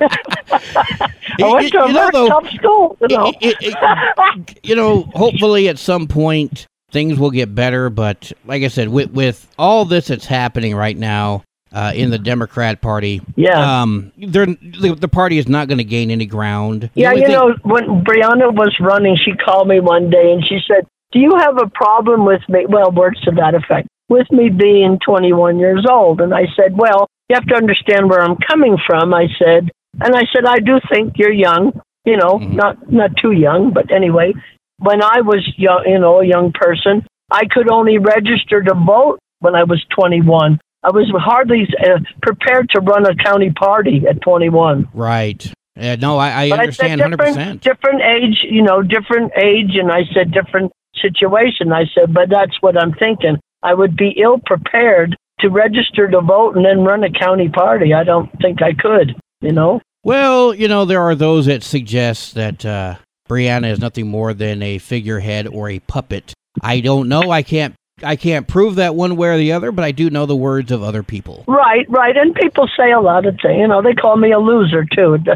I 0.00 1.52
went 1.52 1.72
to 1.72 1.82
a 1.82 1.88
You 1.88 1.92
know, 1.94 2.10
though, 2.12 2.28
tough 2.28 2.48
school. 2.50 2.96
You 3.00 3.08
know. 3.16 3.26
it- 3.40 3.56
it- 3.62 3.74
it- 3.74 4.58
you 4.62 4.76
know, 4.76 5.02
hopefully 5.14 5.68
at 5.68 5.78
some 5.78 6.06
point 6.06 6.66
things 6.90 7.18
will 7.18 7.30
get 7.30 7.54
better. 7.54 7.90
But 7.90 8.32
like 8.46 8.62
I 8.62 8.68
said, 8.68 8.88
with 8.88 9.10
with 9.10 9.46
all 9.58 9.84
this 9.84 10.08
that's 10.08 10.26
happening 10.26 10.74
right 10.74 10.96
now 10.96 11.42
uh, 11.72 11.92
in 11.94 12.10
the 12.10 12.18
Democrat 12.18 12.80
Party, 12.80 13.20
yeah. 13.36 13.82
um, 13.82 14.12
they're, 14.16 14.46
the, 14.46 14.96
the 14.98 15.08
party 15.08 15.38
is 15.38 15.48
not 15.48 15.68
going 15.68 15.78
to 15.78 15.84
gain 15.84 16.10
any 16.10 16.26
ground. 16.26 16.90
Yeah, 16.94 17.10
only 17.10 17.20
you 17.20 17.26
thing- 17.26 17.36
know, 17.36 17.54
when 17.62 18.04
Brianna 18.04 18.52
was 18.54 18.74
running, 18.80 19.16
she 19.16 19.32
called 19.32 19.68
me 19.68 19.80
one 19.80 20.10
day 20.10 20.32
and 20.32 20.44
she 20.44 20.58
said, 20.66 20.86
Do 21.12 21.18
you 21.18 21.36
have 21.36 21.56
a 21.58 21.68
problem 21.68 22.24
with 22.24 22.42
me? 22.48 22.66
Well, 22.68 22.90
words 22.92 23.20
to 23.22 23.30
that 23.32 23.54
effect, 23.54 23.88
with 24.08 24.30
me 24.30 24.48
being 24.48 24.98
21 25.04 25.58
years 25.58 25.84
old. 25.90 26.20
And 26.20 26.34
I 26.34 26.46
said, 26.56 26.76
Well, 26.76 27.06
you 27.28 27.34
have 27.34 27.46
to 27.46 27.54
understand 27.56 28.08
where 28.08 28.22
I'm 28.22 28.36
coming 28.48 28.76
from. 28.86 29.12
I 29.12 29.26
said, 29.38 29.70
and 30.00 30.14
I 30.14 30.22
said, 30.34 30.44
I 30.46 30.58
do 30.60 30.80
think 30.92 31.14
you're 31.16 31.32
young, 31.32 31.78
you 32.04 32.16
know, 32.16 32.38
Mhm. 32.38 32.52
not, 32.54 32.90
not 32.90 33.10
too 33.20 33.32
young, 33.32 33.72
but 33.72 33.90
anyway, 33.92 34.32
when 34.78 35.02
I 35.02 35.20
was 35.20 35.46
young, 35.56 35.84
you 35.86 35.98
know, 35.98 36.20
a 36.20 36.26
young 36.26 36.52
person, 36.52 37.04
I 37.30 37.44
could 37.50 37.68
only 37.70 37.98
register 37.98 38.62
to 38.62 38.74
vote 38.74 39.18
when 39.40 39.54
I 39.54 39.64
was 39.64 39.84
21. 39.94 40.58
I 40.82 40.90
was 40.90 41.10
hardly 41.16 41.66
uh, 41.84 41.98
prepared 42.22 42.70
to 42.70 42.80
run 42.80 43.06
a 43.06 43.14
county 43.16 43.50
party 43.50 44.04
at 44.08 44.20
21. 44.22 44.88
right. 44.94 45.52
Uh, 45.78 45.96
no, 46.00 46.18
I, 46.18 46.42
I 46.42 46.48
But 46.50 46.58
understand 46.58 47.00
I 47.00 47.08
different, 47.08 47.36
percent. 47.36 47.62
different 47.62 48.02
age, 48.02 48.38
you 48.42 48.62
know, 48.62 48.82
different 48.82 49.30
age, 49.36 49.76
and 49.76 49.92
I 49.92 50.02
said 50.12 50.32
different 50.32 50.72
situation. 51.00 51.72
I 51.72 51.84
said, 51.94 52.12
but 52.12 52.28
that's 52.30 52.60
what 52.60 52.76
I'm 52.76 52.92
thinking. 52.94 53.38
I 53.62 53.74
would 53.74 53.96
be 53.96 54.10
ill 54.20 54.40
prepared 54.44 55.14
to 55.38 55.48
register 55.50 56.08
to 56.08 56.20
vote 56.20 56.56
and 56.56 56.64
then 56.64 56.80
run 56.80 57.04
a 57.04 57.10
county 57.10 57.48
party. 57.48 57.94
I 57.94 58.02
don't 58.02 58.28
think 58.42 58.60
I 58.60 58.72
could, 58.74 59.14
you 59.40 59.52
know. 59.52 59.80
Well, 60.02 60.52
you 60.52 60.66
know, 60.66 60.84
there 60.84 61.02
are 61.02 61.14
those 61.14 61.46
that 61.46 61.62
suggest 61.62 62.34
that 62.34 62.66
uh, 62.66 62.96
Brianna 63.28 63.70
is 63.70 63.78
nothing 63.78 64.08
more 64.08 64.34
than 64.34 64.62
a 64.62 64.78
figurehead 64.78 65.46
or 65.46 65.68
a 65.70 65.78
puppet. 65.78 66.32
I 66.60 66.80
don't 66.80 67.08
know. 67.08 67.30
I 67.30 67.42
can't. 67.42 67.74
I 68.02 68.16
can't 68.16 68.46
prove 68.46 68.76
that 68.76 68.94
one 68.94 69.16
way 69.16 69.28
or 69.28 69.36
the 69.38 69.52
other, 69.52 69.72
but 69.72 69.84
I 69.84 69.92
do 69.92 70.10
know 70.10 70.26
the 70.26 70.36
words 70.36 70.70
of 70.70 70.82
other 70.82 71.02
people. 71.02 71.44
Right, 71.48 71.86
right. 71.88 72.16
And 72.16 72.34
people 72.34 72.68
say 72.76 72.92
a 72.92 73.00
lot 73.00 73.26
of 73.26 73.36
things. 73.42 73.58
You 73.58 73.68
know, 73.68 73.82
they 73.82 73.94
call 73.94 74.16
me 74.16 74.32
a 74.32 74.38
loser 74.38 74.84
too. 74.84 75.18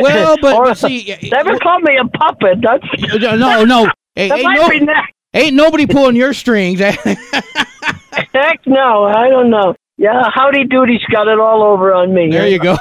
Well, 0.00 0.36
but, 0.40 0.54
Or- 0.54 0.74
see, 0.76 1.14
Never 1.30 1.58
call 1.58 1.80
me 1.80 1.96
a 1.98 2.04
puppet. 2.06 2.58
That's 2.62 2.84
no, 3.36 3.64
no, 3.64 3.80
ain't, 4.16 4.30
that 4.30 4.38
ain't, 4.38 4.42
might 4.44 4.54
no, 4.60 4.68
be 4.70 4.78
next. 4.80 5.12
ain't 5.34 5.54
nobody 5.56 5.86
pulling 5.86 6.14
your 6.16 6.32
strings. 6.32 6.78
Heck 6.80 7.04
no, 8.64 9.04
I 9.04 9.28
don't 9.28 9.50
know. 9.50 9.74
Yeah, 9.98 10.30
Howdy 10.32 10.66
Doody's 10.66 11.04
got 11.10 11.26
it 11.28 11.38
all 11.38 11.62
over 11.64 11.92
on 11.92 12.14
me. 12.14 12.30
there 12.30 12.46
you 12.46 12.60
go, 12.60 12.76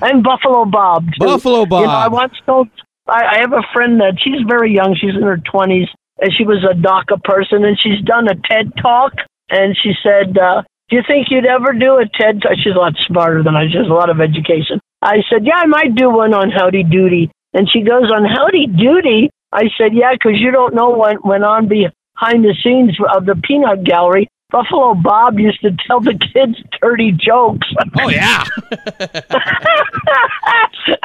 and 0.00 0.22
Buffalo 0.22 0.64
Bob. 0.64 1.06
Too. 1.06 1.26
Buffalo 1.26 1.60
You 1.62 1.66
know, 1.66 1.76
I 1.90 2.08
Bob. 2.08 2.12
once 2.12 2.34
told. 2.46 2.68
I, 3.08 3.24
I 3.36 3.38
have 3.40 3.52
a 3.52 3.62
friend 3.72 4.00
that 4.00 4.18
she's 4.22 4.40
very 4.48 4.72
young. 4.72 4.96
She's 4.98 5.14
in 5.14 5.22
her 5.22 5.38
twenties, 5.38 5.88
and 6.20 6.32
she 6.36 6.44
was 6.44 6.64
a 6.64 6.74
DACA 6.74 7.22
person, 7.24 7.64
and 7.64 7.78
she's 7.78 8.00
done 8.04 8.28
a 8.28 8.34
TED 8.34 8.72
talk. 8.80 9.12
And 9.50 9.76
she 9.76 9.92
said, 10.02 10.38
uh, 10.38 10.62
"Do 10.88 10.96
you 10.96 11.02
think 11.06 11.28
you'd 11.30 11.46
ever 11.46 11.72
do 11.72 11.98
a 11.98 12.06
TED?" 12.06 12.42
talk? 12.42 12.52
She's 12.62 12.74
a 12.74 12.78
lot 12.78 12.94
smarter 13.06 13.42
than 13.42 13.56
I. 13.56 13.68
She 13.68 13.78
has 13.78 13.88
a 13.88 13.92
lot 13.92 14.10
of 14.10 14.20
education. 14.20 14.80
I 15.02 15.22
said, 15.30 15.46
"Yeah, 15.46 15.56
I 15.56 15.66
might 15.66 15.94
do 15.94 16.10
one 16.10 16.34
on 16.34 16.50
Howdy 16.50 16.84
Doody." 16.84 17.30
And 17.54 17.68
she 17.70 17.80
goes, 17.82 18.10
"On 18.12 18.24
Howdy 18.24 18.66
Doody?" 18.68 19.30
I 19.52 19.70
said, 19.76 19.94
"Yeah, 19.94 20.12
because 20.12 20.38
you 20.38 20.50
don't 20.52 20.74
know 20.74 20.90
what 20.90 21.24
went 21.24 21.44
on 21.44 21.66
behind 21.66 22.44
the 22.44 22.54
scenes 22.62 22.96
of 23.16 23.26
the 23.26 23.34
peanut 23.36 23.84
gallery." 23.84 24.28
Buffalo 24.50 24.94
Bob 24.94 25.38
used 25.38 25.60
to 25.62 25.70
tell 25.86 26.00
the 26.00 26.18
kids 26.32 26.56
dirty 26.80 27.12
jokes. 27.12 27.68
oh 28.00 28.08
yeah, 28.08 28.44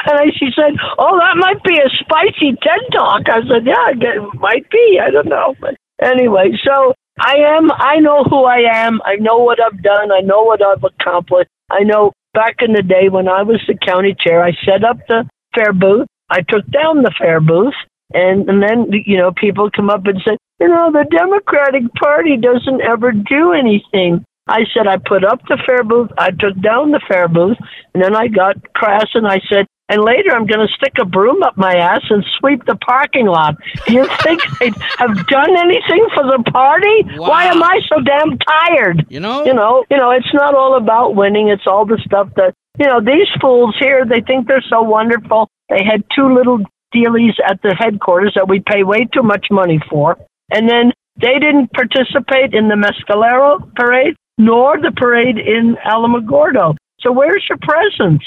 and 0.05 0.19
I, 0.19 0.31
she 0.38 0.49
said, 0.55 0.73
"Oh, 0.97 1.19
that 1.19 1.38
might 1.38 1.63
be 1.63 1.77
a 1.77 1.89
spicy 1.99 2.58
TED 2.62 2.79
talk." 2.91 3.29
I 3.29 3.41
said, 3.47 3.65
"Yeah, 3.65 3.91
it 3.91 4.34
might 4.39 4.69
be. 4.69 4.99
I 5.01 5.12
don't 5.12 5.27
know." 5.27 5.55
But 5.60 5.75
anyway, 6.01 6.58
so 6.63 6.93
I 7.19 7.36
am. 7.38 7.71
I 7.71 7.99
know 7.99 8.23
who 8.23 8.45
I 8.45 8.62
am. 8.71 9.01
I 9.05 9.15
know 9.15 9.38
what 9.38 9.60
I've 9.62 9.81
done. 9.81 10.12
I 10.12 10.21
know 10.21 10.43
what 10.43 10.62
I've 10.65 10.84
accomplished. 10.84 11.49
I 11.69 11.84
know 11.84 12.12
back 12.34 12.58
in 12.62 12.73
the 12.73 12.84
day 12.84 13.10
when 13.10 13.27
I 13.27 13.43
was 13.43 13.62
the 13.67 13.75
county 13.75 14.15
chair, 14.19 14.43
I 14.43 14.51
set 14.65 14.84
up 14.84 14.97
the 15.08 15.27
fair 15.55 15.73
booth. 15.73 16.08
I 16.29 16.41
took 16.41 16.65
down 16.71 17.03
the 17.03 17.13
fair 17.17 17.39
booth, 17.39 17.75
and 18.13 18.49
and 18.49 18.61
then 18.61 18.87
you 19.05 19.17
know 19.17 19.31
people 19.31 19.69
come 19.71 19.89
up 19.89 20.05
and 20.05 20.21
say, 20.25 20.37
you 20.59 20.67
know, 20.67 20.91
the 20.91 21.05
Democratic 21.09 21.83
Party 21.95 22.37
doesn't 22.37 22.81
ever 22.81 23.11
do 23.11 23.53
anything. 23.53 24.23
I 24.47 24.65
said 24.73 24.87
I 24.87 24.97
put 24.97 25.23
up 25.23 25.41
the 25.47 25.57
fair 25.65 25.83
booth, 25.83 26.11
I 26.17 26.29
took 26.29 26.59
down 26.61 26.91
the 26.91 27.01
fair 27.07 27.27
booth, 27.27 27.57
and 27.93 28.03
then 28.03 28.15
I 28.15 28.27
got 28.27 28.73
crass 28.73 29.07
and 29.15 29.27
I 29.27 29.41
said, 29.49 29.65
and 29.89 30.03
later 30.03 30.31
I'm 30.35 30.45
going 30.45 30.65
to 30.65 30.73
stick 30.73 30.93
a 30.99 31.05
broom 31.05 31.43
up 31.43 31.57
my 31.57 31.75
ass 31.75 32.01
and 32.09 32.23
sweep 32.39 32.65
the 32.65 32.75
parking 32.75 33.25
lot. 33.27 33.55
Do 33.87 33.93
you 33.93 34.07
think 34.23 34.41
they 34.59 34.71
have 34.97 35.27
done 35.27 35.57
anything 35.57 36.07
for 36.13 36.23
the 36.23 36.43
party? 36.51 37.03
Why 37.17 37.45
am 37.45 37.61
I 37.61 37.79
so 37.87 38.01
damn 38.01 38.37
tired? 38.37 39.05
you 39.09 39.19
know, 39.19 39.45
You 39.45 39.53
know, 39.53 39.83
you 39.89 39.97
know, 39.97 40.11
it's 40.11 40.33
not 40.33 40.53
all 40.55 40.77
about 40.77 41.15
winning. 41.15 41.49
It's 41.49 41.67
all 41.67 41.85
the 41.85 41.99
stuff 42.05 42.29
that 42.35 42.53
you 42.79 42.85
know. 42.85 42.99
These 42.99 43.27
fools 43.41 43.75
here, 43.79 44.05
they 44.05 44.21
think 44.21 44.47
they're 44.47 44.63
so 44.69 44.81
wonderful. 44.81 45.49
They 45.69 45.83
had 45.83 46.03
two 46.15 46.33
little 46.33 46.59
dealies 46.95 47.34
at 47.45 47.60
the 47.62 47.75
headquarters 47.77 48.34
that 48.36 48.47
we 48.47 48.60
pay 48.60 48.84
way 48.84 49.08
too 49.13 49.23
much 49.23 49.47
money 49.51 49.79
for, 49.89 50.17
and 50.51 50.69
then 50.69 50.91
they 51.21 51.39
didn't 51.39 51.71
participate 51.73 52.53
in 52.53 52.67
the 52.67 52.75
Mescalero 52.75 53.73
parade. 53.75 54.15
nor 54.38 54.77
the 54.77 54.91
parade 54.91 55.38
in 55.38 55.77
Alamogordo. 55.86 56.75
So 56.99 57.12
where's 57.12 57.45
your 57.47 57.58
presence? 57.62 58.23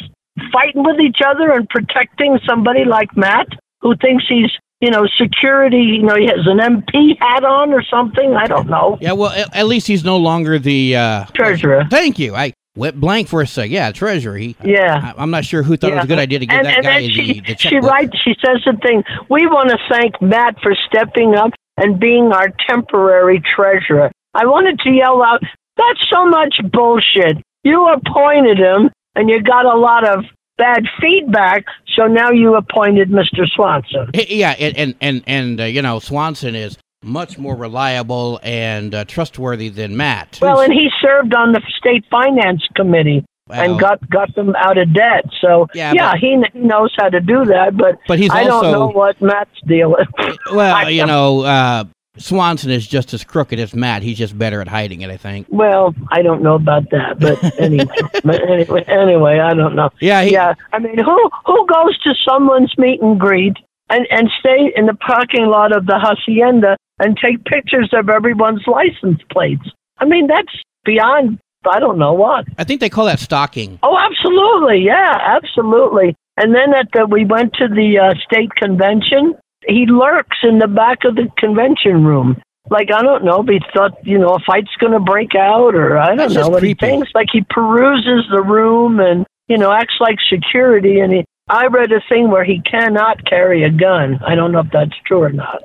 Fighting 0.52 0.82
with 0.84 1.00
each 1.00 1.18
other 1.26 1.52
and 1.52 1.68
protecting 1.68 2.38
somebody 2.48 2.84
like 2.84 3.14
Matt 3.16 3.48
who 3.82 3.94
thinks 3.96 4.24
he's 4.28 4.50
you 4.80 4.90
know, 4.90 5.06
security, 5.20 5.98
you 5.98 6.02
know, 6.02 6.14
he 6.14 6.26
has 6.26 6.46
an 6.46 6.58
MP 6.58 7.18
hat 7.18 7.44
on 7.44 7.72
or 7.72 7.82
something. 7.82 8.34
I 8.34 8.46
don't 8.46 8.68
know. 8.68 8.96
Yeah, 9.00 9.12
well, 9.12 9.32
at, 9.52 9.66
least 9.66 9.88
he's 9.88 10.04
no 10.04 10.16
longer 10.16 10.58
the 10.58 10.94
uh, 10.94 11.24
treasurer. 11.34 11.84
Thank 11.90 12.18
you. 12.18 12.36
I 12.36 12.52
went 12.78 12.98
blank 12.98 13.28
for 13.28 13.42
a 13.42 13.46
sec. 13.46 13.70
Yeah, 13.70 13.92
Treasury. 13.92 14.56
Yeah. 14.64 15.12
I, 15.16 15.22
am 15.22 15.30
not 15.30 15.44
sure 15.44 15.62
who 15.62 15.76
thought 15.76 15.88
yeah. 15.88 15.94
it 15.94 15.96
was 15.96 16.04
a 16.04 16.08
good 16.08 16.18
idea 16.18 16.38
to 16.38 16.46
give 16.46 16.56
and, 16.56 16.66
that 16.66 16.76
and 16.76 16.84
guy 16.84 17.00
then 17.00 17.02
the, 17.02 17.10
she, 17.10 17.40
the 17.40 17.56
She 17.58 17.76
writes, 17.76 18.16
she 18.24 18.34
says 18.44 18.62
the 18.64 18.78
thing, 18.82 19.02
we 19.28 19.46
want 19.46 19.70
to 19.70 19.78
thank 19.90 20.20
Matt 20.22 20.60
for 20.62 20.74
stepping 20.86 21.34
up 21.34 21.50
and 21.76 22.00
being 22.00 22.32
our 22.32 22.48
temporary 22.68 23.42
treasurer. 23.54 24.10
I 24.34 24.46
wanted 24.46 24.78
to 24.80 24.90
yell 24.90 25.22
out, 25.22 25.42
that's 25.76 26.00
so 26.10 26.26
much 26.26 26.60
bullshit. 26.72 27.38
You 27.64 27.88
appointed 27.88 28.58
him 28.58 28.90
and 29.14 29.28
you 29.28 29.42
got 29.42 29.64
a 29.66 29.76
lot 29.76 30.06
of 30.06 30.24
bad 30.56 30.84
feedback, 31.00 31.64
so 31.96 32.06
now 32.06 32.30
you 32.30 32.54
appointed 32.56 33.10
Mr. 33.10 33.46
Swanson. 33.54 34.10
Yeah, 34.14 34.54
and 34.58 34.76
and 34.76 34.94
and, 35.00 35.22
and 35.26 35.60
uh, 35.60 35.64
you 35.64 35.82
know 35.82 36.00
Swanson 36.00 36.54
is 36.54 36.76
much 37.02 37.38
more 37.38 37.54
reliable 37.56 38.40
and 38.42 38.94
uh, 38.94 39.04
trustworthy 39.04 39.68
than 39.68 39.96
Matt. 39.96 40.38
Well, 40.42 40.60
and 40.60 40.72
he 40.72 40.88
served 41.00 41.34
on 41.34 41.52
the 41.52 41.62
state 41.78 42.04
finance 42.10 42.66
committee 42.74 43.24
and 43.50 43.80
got 43.80 44.08
got 44.10 44.34
them 44.34 44.54
out 44.56 44.76
of 44.78 44.92
debt. 44.92 45.24
So 45.40 45.68
Yeah, 45.74 45.92
yeah, 45.94 46.12
but- 46.12 46.20
he, 46.20 46.42
he 46.52 46.58
knows 46.58 46.94
how 46.98 47.08
to 47.08 47.20
do 47.20 47.44
that. 47.46 47.76
But 47.76 47.98
But 48.06 48.18
he's 48.18 48.30
I 48.30 48.44
don't 48.44 48.72
know 48.72 48.88
what 48.88 49.20
Matt's 49.20 49.50
deal 49.66 49.96
is. 49.96 50.36
well, 50.52 50.74
I- 50.74 50.88
you 50.90 51.06
know, 51.06 51.42
uh, 51.42 51.84
Swanson 52.18 52.70
is 52.72 52.86
just 52.86 53.14
as 53.14 53.22
crooked 53.22 53.60
as 53.60 53.74
Matt. 53.74 54.02
He's 54.02 54.18
just 54.18 54.36
better 54.36 54.60
at 54.60 54.66
hiding 54.66 55.02
it, 55.02 55.10
I 55.10 55.16
think. 55.16 55.46
Well, 55.50 55.94
I 56.10 56.22
don't 56.22 56.42
know 56.42 56.56
about 56.56 56.90
that, 56.90 57.20
but 57.20 57.42
anyway, 57.60 57.86
but 58.24 58.42
anyway, 58.50 58.84
anyway, 58.88 59.38
I 59.38 59.54
don't 59.54 59.76
know. 59.76 59.90
Yeah, 60.00 60.22
he, 60.22 60.32
yeah, 60.32 60.54
I 60.72 60.80
mean, 60.80 60.98
who 60.98 61.30
who 61.46 61.66
goes 61.66 61.96
to 62.02 62.14
someone's 62.28 62.76
meet 62.76 63.00
and 63.00 63.20
greet 63.20 63.56
and 63.90 64.06
and 64.10 64.30
stay 64.38 64.72
in 64.76 64.86
the 64.86 64.94
parking 64.94 65.46
lot 65.46 65.76
of 65.76 65.86
the 65.86 65.98
hacienda 65.98 66.76
and 66.98 67.16
take 67.16 67.44
pictures 67.44 67.90
of 67.92 68.08
everyone's 68.08 68.66
license 68.66 69.20
plates? 69.30 69.68
I 69.98 70.04
mean, 70.04 70.26
that's 70.26 70.52
beyond. 70.84 71.38
I 71.68 71.80
don't 71.80 71.98
know 71.98 72.12
what. 72.12 72.46
I 72.56 72.64
think 72.64 72.80
they 72.80 72.88
call 72.88 73.06
that 73.06 73.18
stalking. 73.18 73.78
Oh, 73.82 73.98
absolutely, 73.98 74.78
yeah, 74.84 75.18
absolutely. 75.20 76.14
And 76.36 76.54
then 76.54 76.72
at 76.72 76.88
the 76.92 77.06
we 77.06 77.24
went 77.24 77.52
to 77.54 77.68
the 77.68 77.98
uh, 77.98 78.14
state 78.24 78.54
convention. 78.54 79.34
He 79.66 79.86
lurks 79.86 80.38
in 80.44 80.60
the 80.60 80.68
back 80.68 81.04
of 81.04 81.16
the 81.16 81.28
convention 81.36 82.04
room. 82.04 82.40
Like 82.70 82.90
I 82.92 83.02
don't 83.02 83.24
know, 83.24 83.42
he 83.42 83.60
thought 83.74 83.92
you 84.06 84.18
know 84.18 84.34
a 84.34 84.38
fight's 84.40 84.74
going 84.78 84.92
to 84.92 85.00
break 85.00 85.34
out, 85.34 85.74
or 85.74 85.98
I 85.98 86.08
don't 86.08 86.18
That's 86.18 86.34
know. 86.34 86.54
And 86.54 86.66
he 86.66 86.74
thinks 86.74 87.08
like 87.14 87.28
he 87.32 87.42
peruses 87.42 88.24
the 88.30 88.42
room 88.42 89.00
and 89.00 89.26
you 89.48 89.58
know 89.58 89.72
acts 89.72 89.96
like 90.00 90.18
security. 90.30 91.00
And 91.00 91.12
he, 91.12 91.24
I 91.50 91.66
read 91.66 91.92
a 91.92 92.00
thing 92.08 92.30
where 92.30 92.44
he 92.44 92.60
cannot 92.62 93.24
carry 93.24 93.64
a 93.64 93.70
gun. 93.70 94.18
I 94.26 94.34
don't 94.34 94.52
know 94.52 94.60
if 94.60 94.70
that's 94.72 94.94
true 95.06 95.22
or 95.22 95.32
not. 95.32 95.62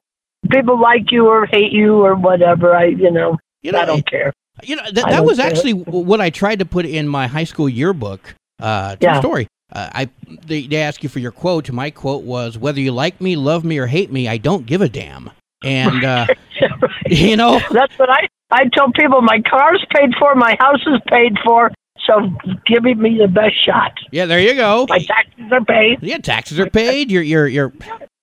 People 0.49 0.79
like 0.79 1.11
you 1.11 1.27
or 1.27 1.45
hate 1.45 1.71
you 1.71 2.03
or 2.03 2.15
whatever. 2.15 2.75
I 2.75 2.85
you 2.85 3.11
know, 3.11 3.37
You 3.61 3.71
know, 3.71 3.79
I 3.79 3.85
don't 3.85 4.05
care. 4.09 4.33
You 4.63 4.75
know, 4.75 4.83
that, 4.91 5.09
that 5.09 5.25
was 5.25 5.39
care. 5.39 5.47
actually 5.49 5.73
what 5.73 6.21
I 6.21 6.29
tried 6.29 6.59
to 6.59 6.65
put 6.65 6.85
in 6.85 7.07
my 7.07 7.27
high 7.27 7.43
school 7.45 7.67
yearbook. 7.69 8.35
Uh, 8.61 8.95
true 8.97 9.09
Yeah. 9.09 9.19
story. 9.19 9.47
Uh, 9.71 9.89
I 9.93 10.09
they, 10.45 10.67
they 10.67 10.77
ask 10.77 11.01
you 11.01 11.09
for 11.09 11.19
your 11.19 11.31
quote. 11.31 11.71
My 11.71 11.89
quote 11.89 12.23
was, 12.23 12.57
"Whether 12.57 12.79
you 12.79 12.91
like 12.91 13.19
me, 13.19 13.35
love 13.35 13.63
me, 13.65 13.77
or 13.79 13.87
hate 13.87 14.11
me, 14.11 14.27
I 14.27 14.37
don't 14.37 14.65
give 14.65 14.81
a 14.81 14.89
damn." 14.89 15.31
And 15.63 16.03
uh, 16.03 16.27
you 17.07 17.35
know, 17.35 17.59
That's 17.71 17.97
what 17.97 18.09
I 18.09 18.27
I 18.51 18.65
tell 18.73 18.91
people. 18.91 19.21
My 19.21 19.41
car's 19.41 19.83
paid 19.95 20.11
for, 20.19 20.35
my 20.35 20.55
house 20.59 20.81
is 20.85 21.01
paid 21.09 21.35
for. 21.43 21.71
So 22.05 22.19
give 22.65 22.83
me 22.83 23.17
the 23.17 23.27
best 23.27 23.55
shot. 23.65 23.93
yeah, 24.11 24.25
there 24.25 24.39
you 24.39 24.55
go. 24.55 24.85
My 24.89 24.99
taxes 24.99 25.51
are 25.51 25.63
paid. 25.63 25.99
Yeah, 26.01 26.17
taxes 26.17 26.59
are 26.59 26.69
paid. 26.69 27.09
You're 27.11 27.23
you're 27.23 27.47
you're. 27.47 27.69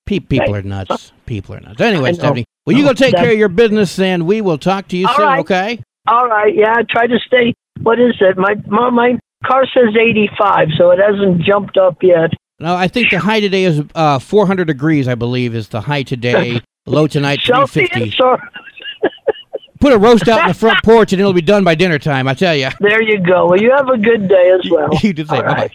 pe- 0.06 0.20
People 0.20 0.54
are 0.56 0.62
nuts. 0.62 1.12
People 1.26 1.54
are 1.54 1.60
nuts. 1.60 1.80
Anyway. 1.80 2.12
Stephanie, 2.12 2.44
well, 2.66 2.76
you 2.76 2.84
go 2.84 2.92
take 2.92 3.14
care 3.14 3.30
of 3.32 3.38
your 3.38 3.48
business, 3.48 3.98
and 3.98 4.26
we 4.26 4.40
will 4.40 4.58
talk 4.58 4.88
to 4.88 4.96
you 4.96 5.06
All 5.06 5.14
soon. 5.14 5.24
right. 5.24 5.40
Okay? 5.40 5.80
All 6.08 6.26
right, 6.26 6.54
yeah. 6.54 6.74
I 6.76 6.82
try 6.88 7.06
to 7.06 7.18
stay. 7.26 7.54
What 7.82 7.98
is 8.00 8.14
it? 8.20 8.36
My 8.36 8.54
my, 8.66 8.90
my 8.90 9.18
car 9.46 9.64
says 9.72 9.94
85, 9.98 10.68
so 10.76 10.90
it 10.90 10.98
hasn't 10.98 11.42
jumped 11.42 11.76
up 11.78 11.96
yet. 12.02 12.30
No, 12.58 12.74
I 12.74 12.88
think 12.88 13.10
the 13.10 13.18
high 13.18 13.40
today 13.40 13.64
is 13.64 13.80
uh, 13.94 14.18
400 14.18 14.66
degrees. 14.66 15.08
I 15.08 15.14
believe 15.14 15.54
is 15.54 15.68
the 15.68 15.80
high 15.80 16.02
today. 16.02 16.60
Low 16.86 17.06
tonight 17.06 17.40
350. 17.44 18.10
Celsius, 18.10 18.20
or 18.20 18.38
Put 19.80 19.92
a 19.94 19.98
roast 19.98 20.28
out 20.28 20.42
in 20.42 20.48
the 20.48 20.54
front 20.54 20.78
porch, 20.84 21.12
and 21.12 21.20
it'll 21.20 21.32
be 21.32 21.40
done 21.40 21.64
by 21.64 21.74
dinner 21.74 21.98
time. 21.98 22.28
I 22.28 22.34
tell 22.34 22.54
you. 22.54 22.68
there 22.80 23.02
you 23.02 23.18
go. 23.18 23.46
Well, 23.48 23.60
you 23.60 23.70
have 23.74 23.88
a 23.88 23.96
good 23.96 24.28
day 24.28 24.50
as 24.50 24.70
well. 24.70 24.90
You 25.02 25.12
do 25.14 25.24
the 25.24 25.28
same. 25.30 25.38
All 25.40 25.46
right. 25.46 25.56
Bye-bye. 25.56 25.74